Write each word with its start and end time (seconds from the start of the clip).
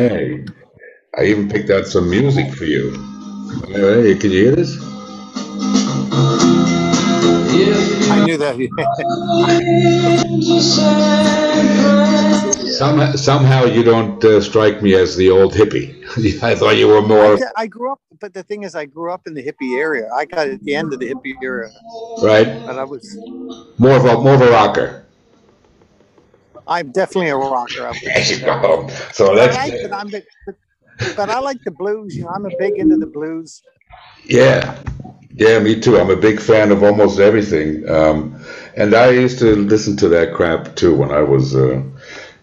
Okay. 0.00 0.46
I 1.18 1.24
even 1.24 1.50
picked 1.50 1.68
out 1.68 1.86
some 1.86 2.08
music 2.08 2.54
for 2.54 2.64
you. 2.64 2.92
Hey, 3.68 4.14
can 4.14 4.30
you 4.30 4.44
hear 4.44 4.56
this? 4.56 4.78
I 8.10 8.24
knew 8.24 8.38
that. 8.38 8.56
Somehow, 12.80 13.12
somehow 13.12 13.64
you 13.66 13.82
don't 13.82 14.24
uh, 14.24 14.40
strike 14.40 14.80
me 14.80 14.94
as 14.94 15.14
the 15.16 15.28
old 15.28 15.52
hippie. 15.52 16.02
I 16.42 16.54
thought 16.54 16.78
you 16.78 16.88
were 16.88 17.02
more 17.02 17.36
I 17.54 17.66
grew 17.66 17.92
up, 17.92 18.00
but 18.18 18.32
the 18.32 18.42
thing 18.42 18.62
is, 18.62 18.74
I 18.74 18.86
grew 18.86 19.12
up 19.12 19.26
in 19.26 19.34
the 19.34 19.42
hippie 19.42 19.78
area. 19.78 20.08
I 20.14 20.24
got 20.24 20.48
at 20.48 20.64
the 20.64 20.74
end 20.74 20.94
of 20.94 20.98
the 20.98 21.12
hippie 21.12 21.34
era, 21.42 21.68
right, 22.22 22.46
but 22.64 22.78
I 22.78 22.84
was, 22.84 23.18
more 23.76 23.96
of 23.96 24.06
a 24.06 24.18
more 24.22 24.32
of 24.32 24.40
a 24.40 24.50
rocker. 24.50 25.04
I'm 26.70 26.92
definitely 26.92 27.30
a 27.30 27.36
rocker. 27.36 27.84
I 27.84 27.90
would 27.90 28.00
There 28.02 28.24
say 28.24 28.34
you 28.36 28.44
go. 28.46 28.88
So 29.12 29.26
But 29.26 29.38
I 29.38 29.46
let's 29.46 29.56
like, 29.56 29.82
but 29.82 29.92
I'm, 29.92 30.10
the, 30.10 30.24
but, 31.16 31.28
I 31.28 31.38
like 31.40 31.58
the 31.64 31.72
blues. 31.72 32.16
You 32.16 32.24
know, 32.24 32.30
I'm 32.30 32.46
a 32.46 32.56
big 32.58 32.78
into 32.78 32.96
the 32.96 33.06
blues. 33.06 33.60
Yeah, 34.24 34.80
yeah, 35.34 35.58
me 35.58 35.80
too. 35.80 35.98
I'm 35.98 36.10
a 36.10 36.16
big 36.16 36.40
fan 36.40 36.70
of 36.70 36.84
almost 36.84 37.18
everything, 37.18 37.88
um, 37.88 38.40
and 38.76 38.94
I 38.94 39.10
used 39.10 39.40
to 39.40 39.56
listen 39.56 39.96
to 39.96 40.08
that 40.10 40.32
crap 40.32 40.76
too 40.76 40.94
when 40.94 41.10
I 41.10 41.22
was 41.22 41.56
uh, 41.56 41.82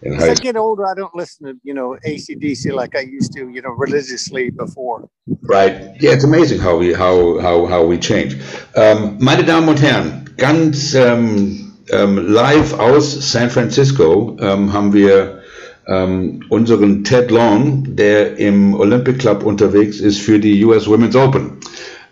in 0.02 0.14
As 0.14 0.24
high 0.24 0.30
I 0.32 0.34
get 0.34 0.56
older, 0.56 0.86
I 0.86 0.94
don't 0.94 1.14
listen 1.14 1.46
to 1.46 1.54
you 1.62 1.72
know 1.72 1.96
ACDC 2.06 2.72
like 2.72 2.96
I 2.96 3.00
used 3.00 3.32
to, 3.34 3.48
you 3.48 3.62
know, 3.62 3.70
religiously 3.70 4.50
before. 4.50 5.08
Right? 5.42 5.72
Yeah, 6.00 6.12
it's 6.12 6.24
amazing 6.24 6.58
how 6.60 6.76
we 6.76 6.92
how 6.92 7.38
how 7.40 7.64
how 7.66 7.86
we 7.86 7.98
change. 7.98 8.36
Ähm, 8.74 9.16
meine 9.20 9.44
Damen 9.44 9.68
und 9.70 9.80
Herren, 9.80 10.28
ganz 10.36 10.94
ähm, 10.94 11.67
ähm, 11.90 12.18
live 12.28 12.78
aus 12.78 13.32
San 13.32 13.50
Francisco 13.50 14.36
ähm, 14.40 14.72
haben 14.72 14.92
wir 14.92 15.42
ähm, 15.86 16.44
unseren 16.50 17.02
Ted 17.02 17.30
Long, 17.30 17.96
der 17.96 18.36
im 18.36 18.74
Olympic 18.74 19.18
Club 19.18 19.42
unterwegs 19.42 20.00
ist 20.00 20.20
für 20.20 20.38
die 20.38 20.64
US 20.64 20.86
Women's 20.86 21.16
Open. 21.16 21.58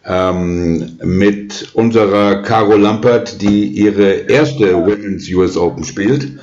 Ähm, 0.04 0.98
mit 1.02 1.70
unserer 1.74 2.42
Caro 2.42 2.76
Lampert, 2.76 3.42
die 3.42 3.66
ihre 3.66 4.30
erste 4.30 4.74
Women's 4.74 5.28
US 5.32 5.56
Open 5.56 5.84
spielt. 5.84 6.38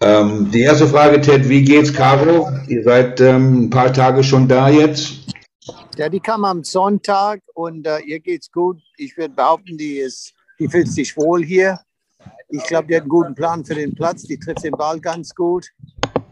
Ähm, 0.00 0.50
die 0.52 0.60
erste 0.60 0.86
Frage, 0.86 1.20
Ted, 1.20 1.48
wie 1.48 1.62
geht's, 1.62 1.92
Caro? 1.92 2.48
Ihr 2.68 2.84
seid 2.84 3.20
ähm, 3.20 3.64
ein 3.64 3.70
paar 3.70 3.92
Tage 3.92 4.22
schon 4.22 4.46
da 4.46 4.68
jetzt. 4.68 5.14
Ja, 5.96 6.08
die 6.08 6.20
kam 6.20 6.44
am 6.44 6.62
Sonntag 6.62 7.40
und 7.54 7.84
äh, 7.86 7.98
ihr 8.06 8.20
geht's 8.20 8.52
gut. 8.52 8.78
Ich 8.96 9.16
würde 9.16 9.34
behaupten, 9.34 9.76
die 9.76 9.98
ist, 9.98 10.32
die 10.60 10.68
fühlt 10.68 10.88
sich 10.88 11.16
wohl 11.16 11.44
hier. 11.44 11.80
Ich 12.50 12.64
glaube, 12.64 12.88
die 12.88 12.94
hat 12.96 13.02
einen 13.02 13.10
guten 13.10 13.34
Plan 13.34 13.64
für 13.64 13.74
den 13.74 13.94
Platz. 13.94 14.22
Die 14.22 14.38
trifft 14.38 14.64
den 14.64 14.72
Ball 14.72 14.98
ganz 15.00 15.34
gut. 15.34 15.70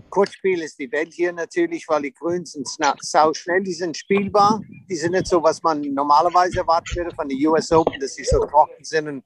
Kurzspiel 0.09 0.63
ist 0.63 0.79
die 0.79 0.91
Welt 0.91 1.13
hier 1.13 1.31
natürlich, 1.31 1.87
weil 1.89 2.03
die 2.03 2.13
Grüns 2.13 2.53
sind 2.53 2.67
sau 3.01 3.35
schnell, 3.35 3.63
die 3.63 3.75
sind 3.75 3.95
spielbar. 3.97 4.63
Die 4.89 4.97
sind 4.97 5.13
nicht 5.13 5.27
so, 5.27 5.43
was 5.43 5.63
man 5.63 5.83
normalerweise 5.83 6.61
erwarten 6.61 6.97
würde 6.97 7.15
von 7.15 7.29
den 7.29 7.47
US 7.47 7.71
Open, 7.71 8.01
dass 8.01 8.15
sie 8.15 8.25
so 8.25 8.39
trocken 8.47 8.83
sind 8.83 9.09
und 9.09 9.25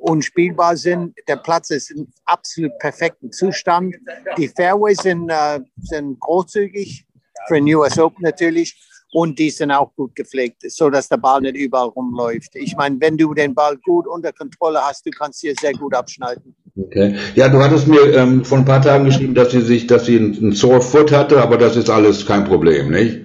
unspielbar 0.00 0.78
sind. 0.78 1.14
Der 1.28 1.36
Platz 1.36 1.68
ist 1.68 1.90
in 1.90 2.10
absolut 2.24 2.78
perfektem 2.78 3.30
Zustand. 3.30 3.94
Die 4.38 4.48
Fairways 4.48 4.98
sind, 4.98 5.28
äh, 5.28 5.60
sind 5.76 6.18
großzügig 6.20 7.06
für 7.48 7.54
den 7.56 7.74
US 7.74 7.98
Open 7.98 8.22
natürlich 8.22 8.80
und 9.14 9.38
die 9.38 9.48
sind 9.48 9.70
auch 9.70 9.94
gut 9.94 10.16
gepflegt, 10.16 10.62
so 10.66 10.90
dass 10.90 11.08
der 11.08 11.18
Ball 11.18 11.40
nicht 11.40 11.56
überall 11.56 11.88
rumläuft. 11.88 12.56
Ich 12.56 12.76
meine, 12.76 12.96
wenn 13.00 13.16
du 13.16 13.32
den 13.32 13.54
Ball 13.54 13.76
gut 13.84 14.08
unter 14.08 14.32
Kontrolle 14.32 14.80
hast, 14.82 15.06
du 15.06 15.10
kannst 15.10 15.40
hier 15.40 15.54
sehr 15.60 15.72
gut 15.72 15.94
abschneiden. 15.94 16.54
Okay. 16.76 17.14
Ja, 17.36 17.48
du 17.48 17.58
hattest 17.62 17.86
mir 17.86 18.12
ähm, 18.12 18.44
vor 18.44 18.58
ein 18.58 18.64
paar 18.64 18.82
Tagen 18.82 19.04
geschrieben, 19.04 19.36
dass 19.36 19.52
sie 19.52 19.60
sich, 19.60 19.86
dass 19.86 20.06
sie 20.06 20.18
einen, 20.18 20.52
Sore 20.52 20.80
Foot 20.80 21.12
hatte, 21.12 21.40
aber 21.40 21.56
das 21.56 21.76
ist 21.76 21.88
alles 21.88 22.26
kein 22.26 22.44
Problem, 22.44 22.90
nicht? 22.90 23.20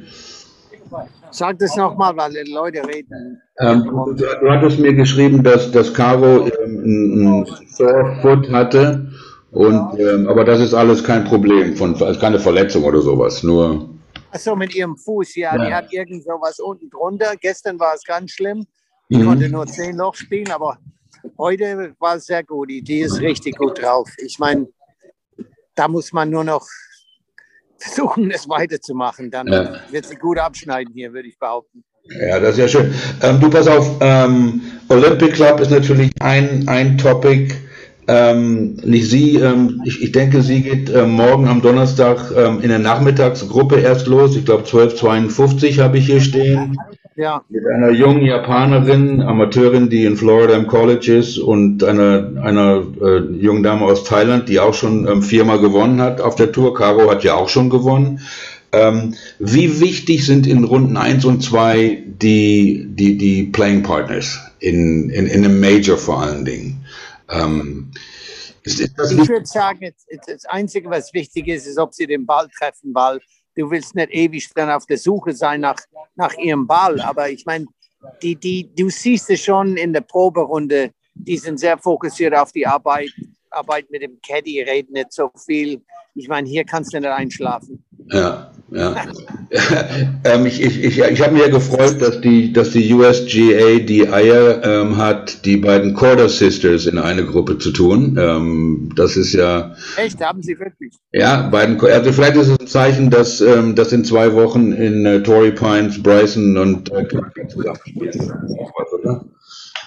Sag 1.31 1.57
das 1.57 1.75
nochmal, 1.75 2.16
weil 2.16 2.33
die 2.33 2.51
Leute 2.51 2.88
reden. 2.88 3.41
Ähm, 3.59 3.83
du, 3.85 4.13
du 4.13 4.50
hattest 4.50 4.77
mir 4.77 4.94
geschrieben, 4.94 5.44
dass, 5.44 5.71
dass 5.71 5.91
Caro 5.91 6.47
ähm, 6.63 6.79
einen, 6.83 7.45
Sore 7.67 8.16
Foot 8.21 8.51
hatte, 8.51 9.07
und, 9.51 10.00
ähm, 10.00 10.27
aber 10.27 10.45
das 10.45 10.59
ist 10.59 10.75
alles 10.75 11.03
kein 11.03 11.23
Problem, 11.23 11.75
von, 11.75 11.95
keine 12.19 12.39
Verletzung 12.39 12.83
oder 12.83 13.01
sowas, 13.01 13.41
nur. 13.41 13.89
Achso, 14.31 14.56
mit 14.56 14.75
ihrem 14.75 14.95
Fuß, 14.97 15.35
ja, 15.35 15.57
die 15.57 15.69
Ja. 15.69 15.78
hat 15.78 15.91
irgend 15.91 16.23
so 16.23 16.31
was 16.40 16.59
unten 16.59 16.90
drunter. 16.90 17.35
Gestern 17.40 17.79
war 17.79 17.95
es 17.95 18.03
ganz 18.03 18.31
schlimm. 18.31 18.66
Die 19.09 19.17
Mhm. 19.17 19.25
konnte 19.25 19.50
nur 19.50 19.66
zehn 19.66 19.95
Loch 19.97 20.16
spielen, 20.16 20.51
aber 20.51 20.78
heute 21.38 21.95
war 22.00 22.16
es 22.16 22.25
sehr 22.25 22.44
gut. 22.44 22.69
Die, 22.69 22.81
die 22.84 23.00
ist 23.00 23.19
richtig 23.22 23.57
gut 23.57 23.81
drauf. 23.81 24.09
Ich 24.19 24.38
meine, 24.38 24.68
da 25.73 25.88
muss 25.88 26.13
man 26.13 26.29
nur 26.29 26.44
noch 26.44 26.68
versuchen, 27.79 28.29
es 28.29 28.47
weiterzumachen. 28.47 29.31
Dann 29.31 29.47
Ja. 29.47 29.79
wird 29.89 30.06
sie 30.06 30.16
gut 30.16 30.38
abschneiden 30.38 30.94
hier, 30.94 31.12
würde 31.12 31.28
ich 31.28 31.39
behaupten. 31.39 31.84
Ja, 32.03 32.39
das 32.39 32.51
ist 32.51 32.57
ja 32.59 32.68
schön. 32.68 32.94
Ähm, 33.22 33.39
du 33.39 33.50
pass 33.50 33.68
auf, 33.68 33.97
ähm, 34.01 34.62
Olympic 34.89 35.34
Club 35.34 35.59
ist 35.59 35.72
natürlich 35.72 36.12
ein, 36.22 36.68
ein 36.68 36.97
Topic. 36.97 37.53
Ähm, 38.11 38.77
nicht 38.83 39.07
sie, 39.07 39.35
ähm, 39.35 39.83
ich, 39.85 40.01
ich 40.01 40.11
denke, 40.11 40.41
sie 40.41 40.63
geht 40.63 40.89
ähm, 40.89 41.11
morgen 41.11 41.47
am 41.47 41.61
Donnerstag 41.61 42.31
ähm, 42.35 42.59
in 42.59 42.69
der 42.69 42.79
Nachmittagsgruppe 42.79 43.79
erst 43.79 44.07
los. 44.07 44.35
Ich 44.35 44.45
glaube 44.45 44.63
12.52 44.63 45.79
habe 45.79 45.99
ich 45.99 46.07
hier 46.07 46.19
stehen. 46.19 46.75
Ja, 47.15 47.43
Mit 47.49 47.67
einer 47.67 47.91
jungen 47.91 48.25
Japanerin, 48.25 49.21
Amateurin, 49.21 49.91
die 49.91 50.05
in 50.05 50.17
Florida 50.17 50.55
im 50.55 50.65
College 50.65 51.17
ist 51.17 51.37
und 51.37 51.83
einer, 51.83 52.31
einer 52.41 52.81
äh, 52.99 53.19
jungen 53.35 53.61
Dame 53.61 53.85
aus 53.85 54.05
Thailand, 54.05 54.49
die 54.49 54.59
auch 54.59 54.73
schon 54.73 55.07
ähm, 55.07 55.21
viermal 55.21 55.59
gewonnen 55.59 56.01
hat 56.01 56.19
auf 56.19 56.33
der 56.33 56.51
Tour. 56.51 56.73
Caro 56.73 57.11
hat 57.11 57.23
ja 57.23 57.35
auch 57.35 57.49
schon 57.49 57.69
gewonnen. 57.69 58.21
Ähm, 58.71 59.13
wie 59.37 59.79
wichtig 59.81 60.25
sind 60.25 60.47
in 60.47 60.63
Runden 60.63 60.97
1 60.97 61.25
und 61.25 61.43
2 61.43 62.05
die, 62.07 62.87
die, 62.89 63.19
die 63.19 63.43
Playing 63.43 63.83
Partners 63.83 64.39
in, 64.59 65.11
in, 65.11 65.27
in 65.27 65.45
einem 65.45 65.59
Major 65.59 65.97
vor 65.97 66.23
allen 66.23 66.45
Dingen? 66.45 66.78
Ähm, 67.29 67.91
ist, 68.63 68.79
ist 68.79 69.12
ich 69.12 69.29
würde 69.29 69.45
sagen, 69.45 69.79
jetzt- 69.81 70.07
jetzt 70.09 70.28
das 70.28 70.45
Einzige, 70.45 70.90
was 70.90 71.13
wichtig 71.13 71.47
ist, 71.47 71.66
ist, 71.67 71.78
ob 71.78 71.94
sie 71.94 72.07
den 72.07 72.25
Ball 72.25 72.47
treffen, 72.57 72.94
weil 72.94 73.19
du 73.56 73.69
willst 73.69 73.95
nicht 73.95 74.12
ewig 74.12 74.50
dann 74.56 74.69
auf 74.69 74.85
der 74.85 74.97
Suche 74.97 75.34
sein 75.34 75.62
nach, 75.62 75.78
nach 76.16 76.34
ihrem 76.38 76.66
Ball. 76.68 77.00
Aber 77.01 77.29
ich 77.29 77.45
meine, 77.45 77.66
die, 78.22 78.35
die, 78.35 78.69
du 78.75 78.89
siehst 78.89 79.29
es 79.29 79.41
schon 79.41 79.78
in 79.78 79.94
der 79.94 80.01
Proberunde, 80.01 80.91
die 81.13 81.38
sind 81.38 81.59
sehr 81.59 81.78
fokussiert 81.78 82.34
auf 82.35 82.51
die 82.51 82.66
Arbeit, 82.66 83.09
Arbeit 83.50 83.89
mit 83.89 84.01
dem 84.01 84.19
Caddy, 84.22 84.62
reden 84.62 84.94
nicht 84.94 85.12
so 85.12 85.29
viel. 85.45 85.81
Ich 86.16 86.28
meine, 86.28 86.47
hier 86.47 86.63
kannst 86.63 86.94
du 86.94 87.00
nicht 87.00 87.09
einschlafen. 87.09 87.84
Ja, 88.11 88.49
ja. 88.71 88.95
ähm, 90.23 90.45
ich 90.45 90.61
ich, 90.61 90.83
ich, 90.83 90.99
ich 90.99 91.21
habe 91.21 91.33
mich 91.33 91.41
ja 91.41 91.49
gefreut, 91.49 92.01
dass 92.01 92.21
die, 92.21 92.53
dass 92.53 92.71
die 92.71 92.93
USGA 92.93 93.79
die 93.79 94.07
Eier 94.07 94.63
ähm, 94.63 94.97
hat, 94.97 95.45
die 95.45 95.57
beiden 95.57 95.93
Corder 95.93 96.29
Sisters 96.29 96.85
in 96.85 96.99
eine 96.99 97.25
Gruppe 97.25 97.57
zu 97.57 97.71
tun. 97.71 98.17
Ähm, 98.19 98.91
das 98.95 99.17
ist 99.17 99.33
ja, 99.33 99.75
Echt, 99.97 100.21
haben 100.21 100.43
sie 100.43 100.59
wirklich. 100.59 100.93
ja, 101.11 101.47
beiden, 101.49 101.79
also 101.81 102.11
vielleicht 102.11 102.35
ist 102.35 102.49
es 102.49 102.59
ein 102.59 102.67
Zeichen, 102.67 103.09
dass, 103.09 103.41
ähm, 103.41 103.75
dass 103.75 103.91
in 103.91 104.05
zwei 104.05 104.33
Wochen 104.33 104.71
in 104.71 105.05
äh, 105.05 105.23
Torrey 105.23 105.51
Pines, 105.51 106.01
Bryson 106.01 106.57
und 106.57 106.91
äh, 106.91 107.03
Clark 107.05 107.33
zusammenspielen. 107.49 108.11
Was, 108.13 108.93
oder? 108.93 109.25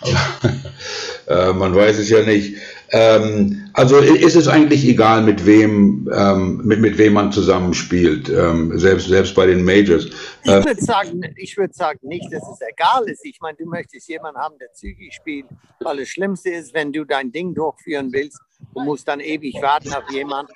äh, 1.28 1.52
man 1.52 1.74
weiß 1.74 1.98
es 1.98 2.10
ja 2.10 2.22
nicht. 2.22 2.56
Ähm, 2.94 3.70
also 3.72 3.98
ist 3.98 4.36
es 4.36 4.48
eigentlich 4.48 4.86
egal, 4.86 5.22
mit 5.22 5.46
wem, 5.46 6.10
ähm, 6.14 6.60
mit, 6.62 6.80
mit 6.80 6.98
wem 6.98 7.14
man 7.14 7.32
zusammenspielt, 7.32 8.28
ähm, 8.28 8.78
selbst, 8.78 9.08
selbst 9.08 9.34
bei 9.34 9.46
den 9.46 9.64
Majors. 9.64 10.06
Ich 10.44 10.50
Ähm, 10.50 10.64
würde 10.64 10.84
sagen, 10.84 11.22
ich 11.36 11.56
würde 11.56 11.72
sagen 11.72 12.00
nicht, 12.02 12.30
dass 12.30 12.42
es 12.52 12.58
egal 12.60 13.04
ist. 13.08 13.24
Ich 13.24 13.40
meine, 13.40 13.56
du 13.56 13.64
möchtest 13.66 14.08
jemanden 14.08 14.38
haben, 14.40 14.56
der 14.60 14.72
zügig 14.74 15.14
spielt, 15.14 15.46
weil 15.80 15.96
das 15.98 16.08
Schlimmste 16.08 16.50
ist, 16.50 16.74
wenn 16.74 16.92
du 16.92 17.04
dein 17.04 17.32
Ding 17.32 17.54
durchführen 17.54 18.12
willst, 18.12 18.38
du 18.74 18.82
musst 18.82 19.08
dann 19.08 19.20
ewig 19.20 19.54
warten 19.62 19.92
auf 19.94 20.04
jemanden, 20.10 20.52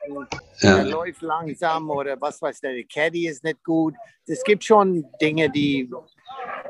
Ja. 0.61 0.77
der 0.77 0.85
läuft 0.87 1.23
langsam 1.23 1.89
oder 1.91 2.21
was 2.21 2.43
weiß 2.43 2.61
der, 2.61 2.73
der 2.75 2.85
Caddy 2.85 3.29
ist 3.29 3.45
nicht 3.45 3.65
gut. 3.65 3.95
Es 4.27 4.43
gibt 4.45 4.63
schon 4.65 5.07
Dinge, 5.23 5.49
die 5.51 5.91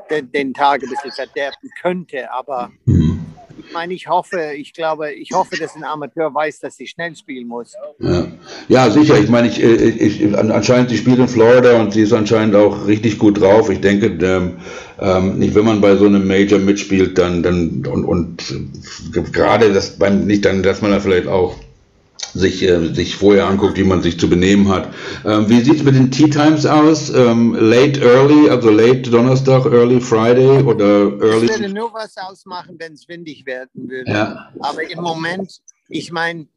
den, 0.09 0.31
den 0.31 0.53
Tag 0.53 0.83
ein 0.83 0.89
bisschen 0.89 1.11
verderben 1.11 1.69
könnte, 1.81 2.31
aber 2.31 2.71
ich 2.85 3.73
meine, 3.73 3.93
ich 3.93 4.07
hoffe, 4.07 4.53
ich 4.55 4.71
glaube, 4.73 5.11
ich 5.11 5.31
hoffe, 5.33 5.57
dass 5.57 5.75
ein 5.75 5.83
Amateur 5.83 6.33
weiß, 6.33 6.59
dass 6.61 6.77
sie 6.77 6.87
schnell 6.87 7.15
spielen 7.15 7.47
muss. 7.47 7.73
Ja. 7.99 8.27
ja, 8.69 8.89
sicher. 8.89 9.19
Ich 9.19 9.29
meine, 9.29 9.49
ich, 9.49 9.61
ich, 9.61 10.21
ich, 10.21 10.37
an- 10.37 10.51
anscheinend, 10.51 10.89
sie 10.89 10.97
spielt 10.97 11.19
in 11.19 11.27
Florida 11.27 11.79
und 11.79 11.91
sie 11.91 12.01
ist 12.03 12.13
anscheinend 12.13 12.55
auch 12.55 12.87
richtig 12.87 13.19
gut 13.19 13.41
drauf. 13.41 13.69
Ich 13.69 13.81
denke, 13.81 14.07
ähm, 14.25 14.57
ähm, 14.99 15.37
nicht, 15.39 15.53
wenn 15.53 15.65
man 15.65 15.81
bei 15.81 15.95
so 15.97 16.05
einem 16.05 16.25
Major 16.25 16.59
mitspielt, 16.59 17.17
dann, 17.17 17.43
dann 17.43 17.85
und, 17.85 18.05
und 18.05 18.51
äh, 19.13 19.21
gerade 19.31 19.73
das 19.73 19.97
beim 19.97 20.25
nicht, 20.25 20.45
dann, 20.45 20.63
dass 20.63 20.81
man 20.81 20.91
da 20.91 20.99
vielleicht 21.01 21.27
auch 21.27 21.55
sich, 22.33 22.63
äh, 22.63 22.93
sich 22.93 23.15
vorher 23.15 23.47
anguckt, 23.47 23.77
wie 23.77 23.83
man 23.83 24.01
sich 24.01 24.19
zu 24.19 24.29
benehmen 24.29 24.69
hat. 24.69 24.93
Ähm, 25.25 25.49
wie 25.49 25.61
sieht 25.61 25.75
es 25.75 25.83
mit 25.83 25.95
den 25.95 26.11
Tea 26.11 26.29
Times 26.29 26.65
aus? 26.65 27.09
Ähm, 27.09 27.55
late 27.55 28.01
early, 28.01 28.49
also 28.49 28.69
late 28.69 29.09
Donnerstag, 29.09 29.65
early 29.65 29.99
Friday 29.99 30.63
oder 30.63 31.11
early? 31.21 31.49
würde 31.49 31.69
nur 31.69 31.93
was 31.93 32.15
ausmachen, 32.17 32.75
wenn 32.79 32.93
es 32.93 33.07
windig 33.07 33.45
werden 33.45 33.69
würde. 33.73 34.11
Ja, 34.11 34.51
Aber 34.59 34.89
im 34.89 35.01
Moment, 35.01 35.51
ich 35.89 36.11
meine, 36.11 36.47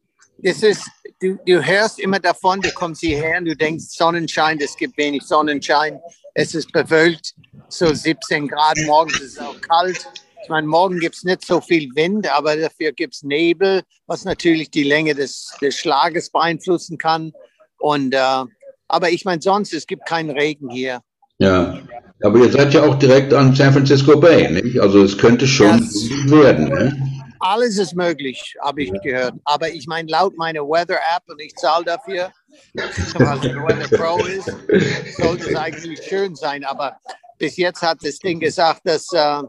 das 0.43 0.63
ist 0.63 0.83
du, 1.21 1.37
du 1.45 1.65
hörst 1.65 1.99
immer 1.99 2.19
davon, 2.19 2.59
du 2.61 2.71
kommst 2.71 3.01
hierher 3.01 3.37
und 3.37 3.45
du 3.45 3.55
denkst 3.55 3.85
Sonnenschein, 3.89 4.59
es 4.59 4.75
gibt 4.75 4.97
wenig 4.97 5.23
Sonnenschein, 5.23 5.99
es 6.33 6.55
ist 6.55 6.71
bewölkt, 6.71 7.33
so 7.69 7.93
17 7.93 8.47
Grad, 8.47 8.77
morgens 8.85 9.19
ist 9.19 9.33
es 9.33 9.39
auch 9.39 9.59
kalt. 9.61 10.05
Ich 10.43 10.49
meine, 10.49 10.67
morgen 10.67 10.99
gibt 10.99 11.15
es 11.15 11.23
nicht 11.23 11.45
so 11.45 11.61
viel 11.61 11.89
Wind, 11.95 12.27
aber 12.33 12.55
dafür 12.57 12.91
gibt 12.91 13.13
es 13.13 13.23
Nebel, 13.23 13.83
was 14.07 14.25
natürlich 14.25 14.71
die 14.71 14.83
Länge 14.83 15.13
des, 15.13 15.55
des 15.61 15.75
Schlages 15.75 16.31
beeinflussen 16.31 16.97
kann. 16.97 17.31
Und, 17.77 18.13
äh, 18.13 18.43
aber 18.87 19.09
ich 19.09 19.25
meine, 19.25 19.41
sonst, 19.41 19.73
es 19.73 19.85
gibt 19.85 20.05
keinen 20.05 20.31
Regen 20.31 20.69
hier. 20.69 21.01
Ja, 21.37 21.79
aber 22.23 22.39
ihr 22.39 22.51
seid 22.51 22.73
ja 22.73 22.83
auch 22.83 22.95
direkt 22.99 23.33
an 23.33 23.55
San 23.55 23.73
Francisco 23.73 24.19
Bay, 24.19 24.49
nicht? 24.49 24.79
Also 24.79 25.03
es 25.03 25.17
könnte 25.17 25.47
schon 25.47 25.89
ja, 26.27 26.31
werden. 26.31 26.69
Ne? 26.69 27.23
Alles 27.39 27.79
ist 27.79 27.95
möglich, 27.95 28.55
habe 28.61 28.83
ich 28.83 28.91
gehört. 29.01 29.33
Aber 29.45 29.69
ich 29.69 29.87
meine, 29.87 30.11
laut 30.11 30.37
meiner 30.37 30.61
Weather-App, 30.61 31.23
und 31.27 31.41
ich 31.41 31.55
zahle 31.55 31.85
dafür, 31.85 32.31
weil 32.73 32.89
es 32.95 33.15
Weather 33.15 33.97
Pro 33.97 34.23
ist, 34.25 35.17
sollte 35.17 35.49
es 35.49 35.55
eigentlich 35.55 35.99
schön 36.03 36.35
sein. 36.35 36.63
Aber 36.63 36.97
bis 37.39 37.57
jetzt 37.57 37.81
hat 37.81 37.97
das 38.03 38.19
Ding 38.19 38.39
gesagt, 38.39 38.81
dass 38.83 39.11
äh, 39.13 39.41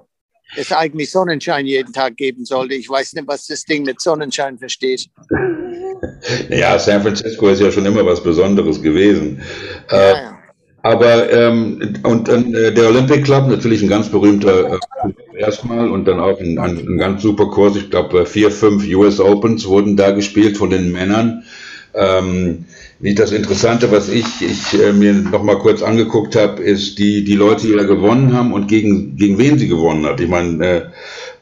es 0.57 0.73
eigentlich 0.73 1.11
Sonnenschein 1.11 1.67
jeden 1.67 1.93
Tag 1.93 2.17
geben 2.17 2.45
sollte. 2.45 2.75
Ich 2.75 2.89
weiß 2.89 3.15
nicht, 3.15 3.29
was 3.29 3.47
das 3.47 3.65
Ding 3.65 3.85
mit 3.85 4.01
Sonnenschein 4.01 4.59
versteht. 4.59 5.09
Ja, 6.51 6.79
San 6.79 7.03
Francisco 7.03 7.49
ist 7.49 7.61
ja 7.61 7.71
schon 7.71 7.87
immer 7.87 8.05
was 8.05 8.23
Besonderes 8.23 8.83
gewesen. 8.83 9.41
Ja, 9.91 9.99
äh, 9.99 10.13
ja. 10.13 10.39
Aber 10.85 11.33
ähm, 11.33 11.95
und 12.03 12.29
äh, 12.29 12.73
der 12.75 12.89
Olympic 12.89 13.23
Club 13.23 13.47
natürlich 13.47 13.83
ein 13.83 13.89
ganz 13.89 14.09
berühmter 14.09 14.75
äh, 14.75 14.79
erstmal 15.39 15.89
und 15.89 16.07
dann 16.07 16.19
auch 16.19 16.41
ein, 16.41 16.59
ein, 16.59 16.77
ein 16.77 16.99
ganz 16.99 17.23
super 17.23 17.47
Kurs. 17.47 17.77
Ich 17.77 17.91
glaube 17.91 18.27
vier, 18.27 18.51
fünf 18.51 18.85
US 18.89 19.21
Opens 19.21 19.67
wurden 19.67 19.97
da 19.97 20.11
gespielt 20.11 20.57
von 20.57 20.71
den 20.71 20.91
Männern. 20.91 21.45
Ähm, 21.95 22.65
wie 23.03 23.15
das 23.15 23.33
Interessante, 23.33 23.91
was 23.91 24.09
ich, 24.09 24.25
ich 24.41 24.81
äh, 24.81 24.93
mir 24.93 25.13
noch 25.13 25.43
mal 25.43 25.59
kurz 25.59 25.83
angeguckt 25.83 26.37
habe, 26.37 26.63
ist 26.63 26.99
die 26.99 27.25
die 27.25 27.35
Leute, 27.35 27.67
die 27.67 27.75
da 27.75 27.83
gewonnen 27.83 28.33
haben 28.33 28.53
und 28.53 28.69
gegen 28.69 29.17
gegen 29.17 29.39
wen 29.39 29.59
sie 29.59 29.67
gewonnen 29.67 30.07
hat. 30.07 30.21
Ich 30.21 30.29
meine, 30.29 30.65
äh, 30.65 30.83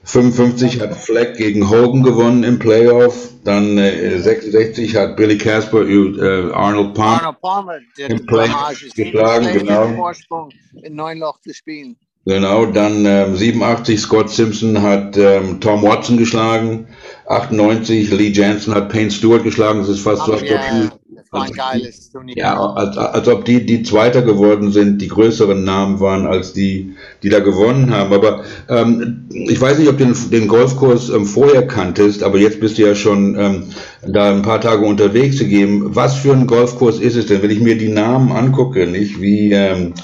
55 0.04 0.80
hat 0.80 0.96
Fleck 0.96 1.36
gegen 1.36 1.68
Hogan 1.68 2.02
gewonnen 2.02 2.44
im 2.44 2.58
Playoff. 2.58 3.28
Dann 3.44 3.76
äh, 3.76 4.18
66 4.18 4.96
hat 4.96 5.16
Billy 5.16 5.36
Casper 5.36 5.86
äh, 5.86 6.50
Arnold 6.52 6.94
Palmer, 6.94 7.20
Arnold 7.20 7.40
Palmer 7.42 7.78
im 7.98 8.24
Playoff 8.24 8.82
geschlagen. 8.96 9.46
Genau. 9.52 9.88
Vorsprung 9.96 10.48
in 10.82 10.94
neun 10.94 11.18
Loch 11.18 11.40
zu 11.40 11.52
spielen. 11.52 11.96
Genau, 12.26 12.66
dann 12.66 13.04
ähm, 13.06 13.36
87 13.36 14.00
Scott 14.00 14.30
Simpson 14.30 14.82
hat 14.82 15.16
ähm, 15.18 15.60
Tom 15.60 15.82
Watson 15.82 16.16
geschlagen. 16.16 16.86
98 17.26 18.10
Lee 18.12 18.28
Jansen 18.28 18.74
hat 18.74 18.88
Payne 18.88 19.10
Stewart 19.10 19.42
geschlagen. 19.42 19.80
Das 19.80 19.88
ist 19.88 20.00
fast 20.00 20.24
so, 20.24 20.32
als 20.32 20.42
yeah. 20.42 20.90
War 21.30 21.44
ein 21.44 21.52
geiles 21.52 22.10
Turnier. 22.10 22.36
Ja, 22.36 22.58
als, 22.58 22.96
als 22.96 23.28
ob 23.28 23.44
die, 23.44 23.64
die 23.64 23.84
Zweiter 23.84 24.22
geworden 24.22 24.72
sind, 24.72 25.00
die 25.00 25.08
größeren 25.08 25.62
Namen 25.62 26.00
waren 26.00 26.26
als 26.26 26.52
die, 26.52 26.96
die 27.22 27.28
da 27.28 27.38
gewonnen 27.38 27.90
haben. 27.90 28.12
Aber 28.12 28.42
ähm, 28.68 29.28
ich 29.30 29.60
weiß 29.60 29.78
nicht, 29.78 29.88
ob 29.88 29.98
du 29.98 30.06
den, 30.06 30.30
den 30.30 30.48
Golfkurs 30.48 31.08
ähm, 31.10 31.26
vorher 31.26 31.66
kanntest, 31.66 32.24
aber 32.24 32.38
jetzt 32.38 32.58
bist 32.60 32.78
du 32.78 32.82
ja 32.82 32.96
schon 32.96 33.38
ähm, 33.38 33.64
da 34.02 34.30
ein 34.30 34.42
paar 34.42 34.60
Tage 34.60 34.84
unterwegs 34.84 35.36
zu 35.36 35.46
geben. 35.46 35.94
Was 35.94 36.16
für 36.16 36.32
ein 36.32 36.48
Golfkurs 36.48 36.98
ist 36.98 37.16
es 37.16 37.26
denn? 37.26 37.42
Wenn 37.42 37.50
ich 37.50 37.60
mir 37.60 37.78
die 37.78 37.92
Namen 37.92 38.32
angucke, 38.32 38.86
nicht 38.88 39.20
wie 39.20 39.52
ähm, 39.52 39.94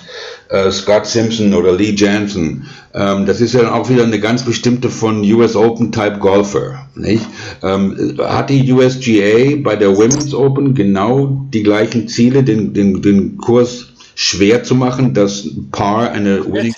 äh, 0.49 0.71
Scott 0.71 1.07
Simpson 1.07 1.55
oder 1.55 1.73
Lee 1.73 1.95
Jansen, 1.95 2.69
ähm, 2.95 3.27
das 3.27 3.41
ist 3.41 3.55
ja 3.55 3.73
auch 3.73 3.89
wieder 3.89 4.05
eine 4.05 4.21
ganz 4.21 4.45
bestimmte 4.45 4.91
von 4.91 5.21
US 5.33 5.57
Open 5.57 5.93
Type 5.93 6.19
Golfer, 6.19 6.89
nicht? 6.95 7.27
Ähm, 7.63 8.19
hat 8.19 8.51
die 8.51 8.73
USGA 8.73 9.57
bei 9.63 9.77
der 9.77 9.97
Women's 9.97 10.35
Open 10.35 10.75
genau 10.75 11.47
die 11.53 11.63
gleichen 11.63 12.09
Ziele, 12.09 12.43
den, 12.43 12.73
den, 12.73 13.03
den 13.03 13.37
Kurs 13.37 13.89
schwer 14.15 14.65
zu 14.65 14.75
machen, 14.75 15.15
dass 15.15 15.47
Paar 15.71 16.11
eine 16.11 16.45
Winning 16.53 16.75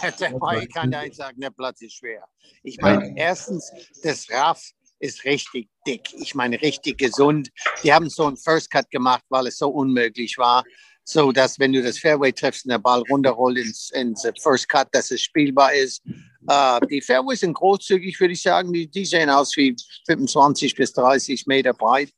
Ich 0.62 0.74
kann 0.74 0.90
da 0.90 1.02
sagen, 1.12 1.40
der 1.40 1.50
Platz 1.50 1.80
ist 1.82 1.94
schwer. 1.94 2.24
Ich 2.62 2.78
meine, 2.80 3.08
ja. 3.08 3.14
erstens, 3.16 3.70
das 4.02 4.26
Raff 4.30 4.72
ist 4.98 5.24
richtig 5.24 5.68
dick. 5.86 6.12
Ich 6.18 6.34
meine, 6.34 6.60
richtig 6.60 6.98
gesund. 6.98 7.50
Die 7.84 7.92
haben 7.92 8.10
so 8.10 8.26
einen 8.26 8.36
First 8.36 8.70
Cut 8.70 8.90
gemacht, 8.90 9.22
weil 9.28 9.46
es 9.46 9.58
so 9.58 9.68
unmöglich 9.68 10.36
war 10.38 10.64
so 11.10 11.32
dass 11.32 11.58
wenn 11.58 11.72
du 11.72 11.82
das 11.82 11.98
Fairway 11.98 12.32
triffst 12.32 12.66
und 12.66 12.70
der 12.70 12.78
Ball 12.78 13.02
runterrollt 13.10 13.56
ins, 13.56 13.90
ins 13.90 14.28
First 14.42 14.68
Cut, 14.68 14.88
dass 14.92 15.10
es 15.10 15.22
spielbar 15.22 15.72
ist. 15.72 16.02
Uh, 16.50 16.78
die 16.90 17.00
Fairways 17.00 17.40
sind 17.40 17.54
großzügig, 17.54 18.20
würde 18.20 18.34
ich 18.34 18.42
sagen. 18.42 18.72
Die, 18.72 18.86
die 18.86 19.06
sehen 19.06 19.30
aus 19.30 19.56
wie 19.56 19.74
25 20.06 20.74
bis 20.74 20.92
30 20.92 21.46
Meter 21.46 21.72
breit. 21.72 22.10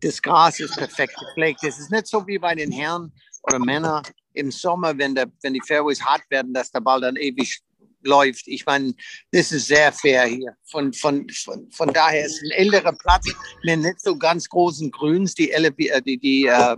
Das 0.00 0.20
Gras 0.20 0.60
ist 0.60 0.76
perfekt 0.76 1.16
gepflegt. 1.18 1.64
Es 1.64 1.78
ist 1.78 1.90
nicht 1.90 2.06
so 2.06 2.26
wie 2.26 2.38
bei 2.38 2.54
den 2.54 2.70
Herren 2.70 3.10
oder 3.42 3.58
Männern 3.58 4.02
im 4.34 4.50
Sommer, 4.50 4.96
wenn, 4.98 5.14
der, 5.14 5.26
wenn 5.42 5.54
die 5.54 5.62
Fairways 5.66 6.02
hart 6.02 6.22
werden, 6.28 6.52
dass 6.52 6.70
der 6.70 6.80
Ball 6.80 7.00
dann 7.00 7.16
ewig 7.16 7.60
läuft. 8.02 8.46
Ich 8.48 8.66
meine, 8.66 8.92
das 9.32 9.50
ist 9.50 9.66
sehr 9.66 9.92
fair 9.92 10.26
hier. 10.26 10.54
Von, 10.64 10.92
von, 10.92 11.26
von, 11.30 11.70
von 11.70 11.92
daher 11.92 12.26
ist 12.26 12.42
ein 12.42 12.50
älterer 12.50 12.92
Platz 12.92 13.26
mit 13.64 13.80
nicht 13.80 14.00
so 14.00 14.16
ganz 14.16 14.46
großen 14.48 14.90
Grüns. 14.90 15.34
Die, 15.34 15.50
die, 15.78 16.02
die, 16.04 16.18
die 16.18 16.46
uh, 16.48 16.76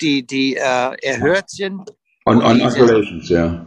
die, 0.00 0.26
die 0.26 0.56
äh, 0.56 0.94
erhöht 1.02 1.48
sind. 1.48 1.90
On, 2.26 2.42
on 2.42 2.60
operations, 2.60 3.28
ja. 3.28 3.66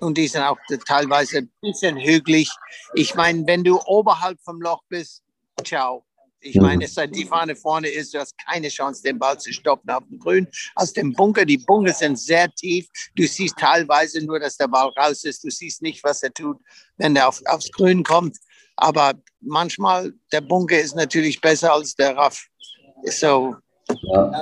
Und 0.00 0.18
die 0.18 0.26
sind 0.26 0.42
auch 0.42 0.58
teilweise 0.86 1.38
ein 1.38 1.50
bisschen 1.60 1.96
hügelig. 1.96 2.50
Ich 2.94 3.14
meine, 3.14 3.46
wenn 3.46 3.62
du 3.62 3.78
oberhalb 3.86 4.40
vom 4.42 4.60
Loch 4.60 4.82
bist, 4.88 5.22
ciao. 5.64 6.04
Ich 6.40 6.56
mhm. 6.56 6.62
meine, 6.62 6.88
seit 6.88 7.14
die 7.14 7.24
Fahne 7.24 7.54
vorne 7.54 7.88
ist, 7.88 8.12
du 8.12 8.18
hast 8.18 8.34
keine 8.46 8.68
Chance, 8.68 9.02
den 9.02 9.18
Ball 9.18 9.38
zu 9.38 9.52
stoppen 9.52 9.90
auf 9.90 10.02
dem 10.08 10.18
Grün. 10.18 10.48
Aus 10.74 10.92
dem 10.92 11.12
Bunker, 11.12 11.44
die 11.44 11.58
Bunker 11.58 11.92
sind 11.92 12.18
sehr 12.18 12.50
tief. 12.52 12.88
Du 13.14 13.24
siehst 13.26 13.56
teilweise 13.56 14.24
nur, 14.24 14.40
dass 14.40 14.56
der 14.56 14.66
Ball 14.66 14.90
raus 14.98 15.22
ist. 15.22 15.44
Du 15.44 15.50
siehst 15.50 15.82
nicht, 15.82 16.02
was 16.02 16.22
er 16.22 16.34
tut, 16.34 16.58
wenn 16.96 17.14
er 17.14 17.28
auf, 17.28 17.40
aufs 17.46 17.70
Grün 17.70 18.02
kommt. 18.02 18.36
Aber 18.76 19.14
manchmal, 19.40 20.12
der 20.32 20.40
Bunker 20.40 20.80
ist 20.80 20.96
natürlich 20.96 21.40
besser 21.40 21.72
als 21.72 21.94
der 21.94 22.16
Raff. 22.16 22.44
So, 23.04 23.54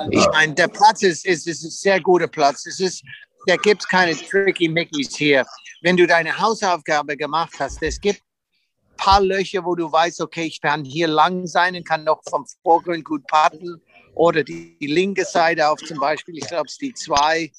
ich 0.09 0.27
meine, 0.31 0.53
der 0.53 0.67
Platz 0.67 1.03
ist, 1.03 1.25
ist, 1.25 1.47
ist 1.47 1.63
ein 1.63 1.69
sehr 1.69 1.99
guter 2.01 2.27
Platz. 2.27 2.65
Es 2.65 2.79
ist, 2.79 3.03
da 3.47 3.55
gibt 3.55 3.81
es 3.81 3.87
keine 3.87 4.15
tricky 4.15 4.67
Mickeys 4.67 5.15
hier. 5.15 5.45
Wenn 5.81 5.97
du 5.97 6.05
deine 6.05 6.37
Hausaufgabe 6.37 7.17
gemacht 7.17 7.53
hast, 7.59 7.81
es 7.81 7.99
gibt 7.99 8.19
ein 8.21 8.97
paar 8.97 9.21
Löcher, 9.21 9.63
wo 9.65 9.75
du 9.75 9.91
weißt, 9.91 10.21
okay, 10.21 10.43
ich 10.43 10.61
kann 10.61 10.83
hier 10.83 11.07
lang 11.07 11.47
sein 11.47 11.75
und 11.75 11.87
kann 11.87 12.03
noch 12.03 12.21
vom 12.29 12.45
Vorgrund 12.63 13.03
gut 13.05 13.25
paddeln. 13.27 13.81
Oder 14.13 14.43
die, 14.43 14.77
die 14.79 14.87
linke 14.87 15.25
Seite 15.25 15.69
auf 15.69 15.79
zum 15.79 15.99
Beispiel, 15.99 16.37
ich 16.37 16.47
glaube, 16.47 16.65
es 16.67 16.73
ist 16.73 16.81
die 16.81 16.93
zwei, 16.93 17.51